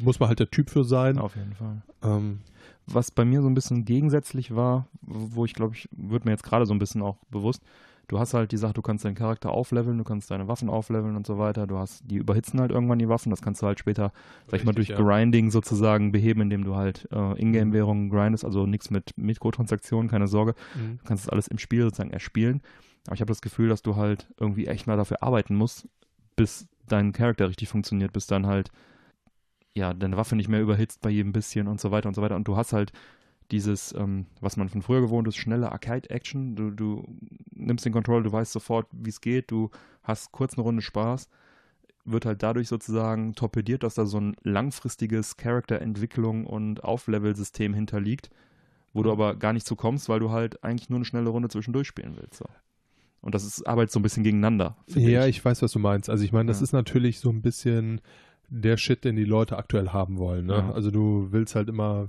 [0.00, 1.18] Muss man halt der Typ für sein.
[1.18, 1.82] auf jeden Fall.
[2.02, 2.38] Ähm,
[2.86, 6.44] Was bei mir so ein bisschen gegensätzlich war, wo ich glaube, ich wird mir jetzt
[6.44, 7.62] gerade so ein bisschen auch bewusst,
[8.08, 11.14] du hast halt die Sache, du kannst deinen Charakter aufleveln, du kannst deine Waffen aufleveln
[11.14, 11.66] und so weiter.
[11.66, 13.30] Du hast, die überhitzen halt irgendwann die Waffen.
[13.30, 14.12] Das kannst du halt später,
[14.46, 14.96] sag ich mal, durch ja.
[14.96, 20.54] Grinding sozusagen beheben, indem du halt äh, Ingame-Währungen grindest, also nichts mit Mikrotransaktionen, keine Sorge.
[20.74, 20.98] mhm.
[20.98, 22.62] Du kannst das alles im Spiel sozusagen erspielen.
[23.06, 25.86] Aber ich habe das Gefühl, dass du halt irgendwie echt mal dafür arbeiten musst,
[26.34, 28.70] bis dein Charakter richtig funktioniert, bis dann halt
[29.74, 32.36] ja deine Waffe nicht mehr überhitzt bei jedem bisschen und so weiter und so weiter.
[32.36, 32.92] Und du hast halt
[33.50, 36.54] dieses, ähm, was man von früher gewohnt ist, schnelle Arcade-Action.
[36.56, 37.04] Du, du
[37.52, 39.70] nimmst den Controller, du weißt sofort, wie es geht, du
[40.02, 41.28] hast kurz eine Runde Spaß.
[42.04, 48.30] Wird halt dadurch sozusagen torpediert, dass da so ein langfristiges Charakterentwicklung und Auflevel-System hinterliegt,
[48.94, 51.48] wo du aber gar nicht zu kommst, weil du halt eigentlich nur eine schnelle Runde
[51.48, 52.36] zwischendurch spielen willst.
[52.36, 52.46] So.
[53.20, 54.76] Und das ist arbeitet so ein bisschen gegeneinander.
[54.86, 56.08] Ja, ich weiß, was du meinst.
[56.08, 56.64] Also ich meine, das Ja.
[56.64, 58.00] ist natürlich so ein bisschen
[58.48, 60.46] der Shit, den die Leute aktuell haben wollen.
[60.46, 60.54] Ne?
[60.54, 60.70] Ja.
[60.72, 62.08] Also du willst halt immer,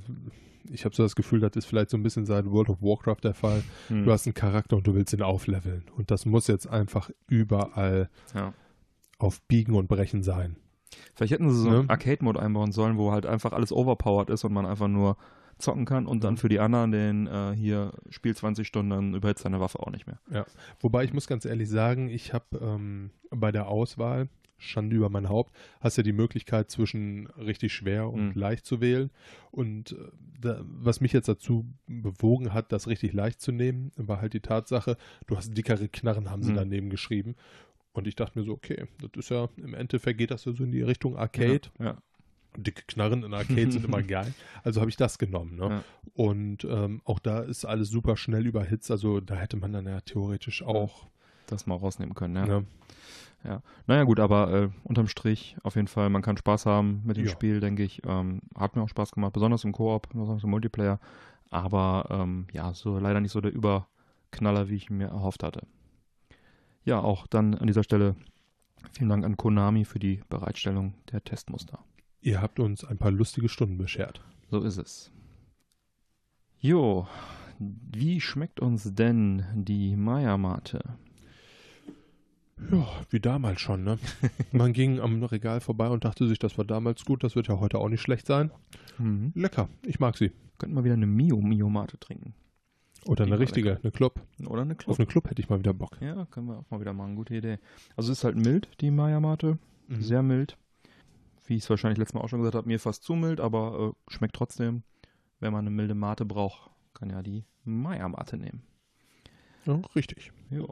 [0.71, 3.23] ich habe so das Gefühl, das ist vielleicht so ein bisschen seit World of Warcraft
[3.23, 3.63] der Fall.
[3.87, 4.05] Hm.
[4.05, 5.83] Du hast einen Charakter und du willst ihn aufleveln.
[5.95, 8.53] Und das muss jetzt einfach überall ja.
[9.17, 10.55] auf Biegen und Brechen sein.
[11.15, 11.79] Vielleicht hätten sie so Ne?
[11.79, 15.17] einen Arcade-Mode einbauen sollen, wo halt einfach alles overpowered ist und man einfach nur
[15.57, 16.37] zocken kann und dann Mhm.
[16.37, 20.07] für die anderen den äh, hier Spiel 20 Stunden, dann überhitzt seine Waffe auch nicht
[20.07, 20.45] mehr.
[20.79, 24.29] Wobei ich muss ganz ehrlich sagen, ich habe ähm, bei der Auswahl,
[24.59, 28.39] Schande über mein Haupt, hast ja die Möglichkeit zwischen richtig schwer und Mhm.
[28.39, 29.09] leicht zu wählen.
[29.51, 29.95] Und äh,
[30.39, 34.39] da, was mich jetzt dazu bewogen hat, das richtig leicht zu nehmen, war halt die
[34.41, 34.97] Tatsache,
[35.27, 36.55] du hast dickere Knarren, haben sie Mhm.
[36.55, 37.35] daneben geschrieben.
[37.93, 40.63] Und ich dachte mir so, okay, das ist ja, im Endeffekt geht das ja so
[40.63, 41.61] in die Richtung Arcade.
[41.79, 41.97] Ja, ja.
[42.57, 44.33] Dicke Knarren in Arcade sind immer geil.
[44.63, 45.55] Also habe ich das genommen.
[45.55, 45.69] Ne?
[45.69, 45.83] Ja.
[46.13, 48.89] Und ähm, auch da ist alles super schnell überhitzt.
[48.91, 51.07] Also da hätte man dann ja theoretisch auch.
[51.47, 52.45] das mal rausnehmen können, ja.
[52.45, 52.65] Ne?
[53.87, 57.25] Naja gut, aber äh, unterm Strich auf jeden Fall, man kann Spaß haben mit dem
[57.25, 57.31] Ja.
[57.31, 58.01] Spiel, denke ich.
[58.05, 60.99] Ähm, hat mir auch Spaß gemacht, besonders im Koop, besonders im Multiplayer.
[61.49, 65.65] Aber ähm, ja, so leider nicht so der Überknaller, wie ich mir erhofft hatte.
[66.83, 68.15] Ja, auch dann an dieser Stelle
[68.93, 71.79] vielen Dank an Konami für die Bereitstellung der Testmuster.
[72.21, 74.21] Ihr habt uns ein paar lustige Stunden beschert.
[74.49, 75.11] So ist es.
[76.59, 77.07] Jo,
[77.59, 80.81] wie schmeckt uns denn die Maya-Mate?
[82.71, 83.97] Ja, wie damals schon, ne?
[84.51, 87.59] Man ging am Regal vorbei und dachte sich, das war damals gut, das wird ja
[87.59, 88.51] heute auch nicht schlecht sein.
[88.97, 89.31] Mhm.
[89.35, 90.31] Lecker, ich mag sie.
[90.57, 92.33] Könnten wir wieder eine Mio-Mio-Mate trinken.
[93.05, 94.19] Oder eine Die richtige, eine Club.
[94.45, 94.99] Oder eine Auf Club.
[94.99, 95.97] eine Club hätte ich mal wieder Bock.
[96.01, 97.15] Ja, können wir auch mal wieder machen.
[97.15, 97.57] Gute Idee.
[97.95, 99.57] Also es ist halt mild, die Maya-Mate.
[99.87, 100.01] Mhm.
[100.01, 100.57] Sehr mild.
[101.47, 103.93] Wie ich es wahrscheinlich letztes Mal auch schon gesagt habe, mir fast zu mild, aber
[104.09, 104.83] äh, schmeckt trotzdem.
[105.39, 108.63] Wenn man eine milde Mate braucht, kann ja die Maya-Mate nehmen.
[109.65, 110.31] Ja, richtig.
[110.49, 110.65] Ja.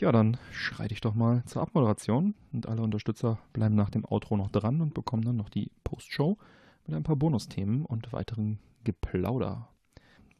[0.00, 4.38] Ja, dann schreite ich doch mal zur Abmoderation und alle Unterstützer bleiben nach dem Outro
[4.38, 6.38] noch dran und bekommen dann noch die Postshow
[6.86, 9.68] mit ein paar Bonusthemen und weiteren Geplauder.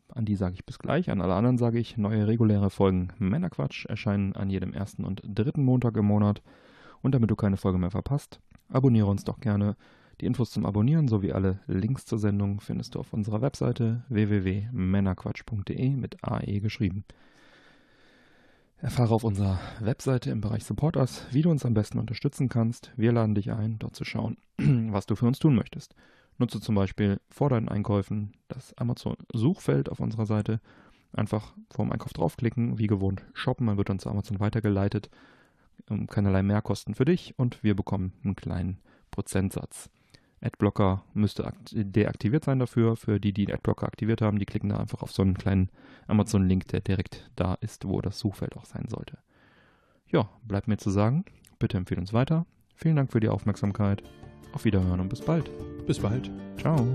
[0.09, 3.85] An die sage ich bis gleich, an alle anderen sage ich, neue reguläre Folgen Männerquatsch
[3.85, 6.41] erscheinen an jedem ersten und dritten Montag im Monat.
[7.03, 8.41] Und damit du keine Folge mehr verpasst,
[8.71, 9.77] abonniere uns doch gerne.
[10.23, 15.91] Die Infos zum Abonnieren sowie alle Links zur Sendung findest du auf unserer Webseite www.männerquatsch.de
[15.91, 17.05] mit AE geschrieben.
[18.83, 22.93] Erfahre auf unserer Webseite im Bereich Support Us, wie du uns am besten unterstützen kannst.
[22.97, 25.95] Wir laden dich ein, dort zu schauen, was du für uns tun möchtest.
[26.39, 30.61] Nutze zum Beispiel vor deinen Einkäufen das Amazon-Suchfeld auf unserer Seite.
[31.13, 35.11] Einfach vor dem Einkauf draufklicken, wie gewohnt shoppen, man wird dann zu Amazon weitergeleitet.
[36.09, 38.79] Keinerlei Mehrkosten für dich und wir bekommen einen kleinen
[39.11, 39.91] Prozentsatz.
[40.43, 42.97] Adblocker müsste akt- deaktiviert sein dafür.
[42.97, 45.71] Für die, die Adblocker aktiviert haben, die klicken da einfach auf so einen kleinen
[46.07, 49.19] Amazon-Link, der direkt da ist, wo das Suchfeld auch sein sollte.
[50.09, 51.25] Ja, bleibt mir zu sagen,
[51.59, 52.47] bitte empfehle uns weiter.
[52.75, 54.03] Vielen Dank für die Aufmerksamkeit.
[54.53, 55.51] Auf Wiederhören und bis bald.
[55.87, 56.31] Bis bald.
[56.59, 56.87] Ciao.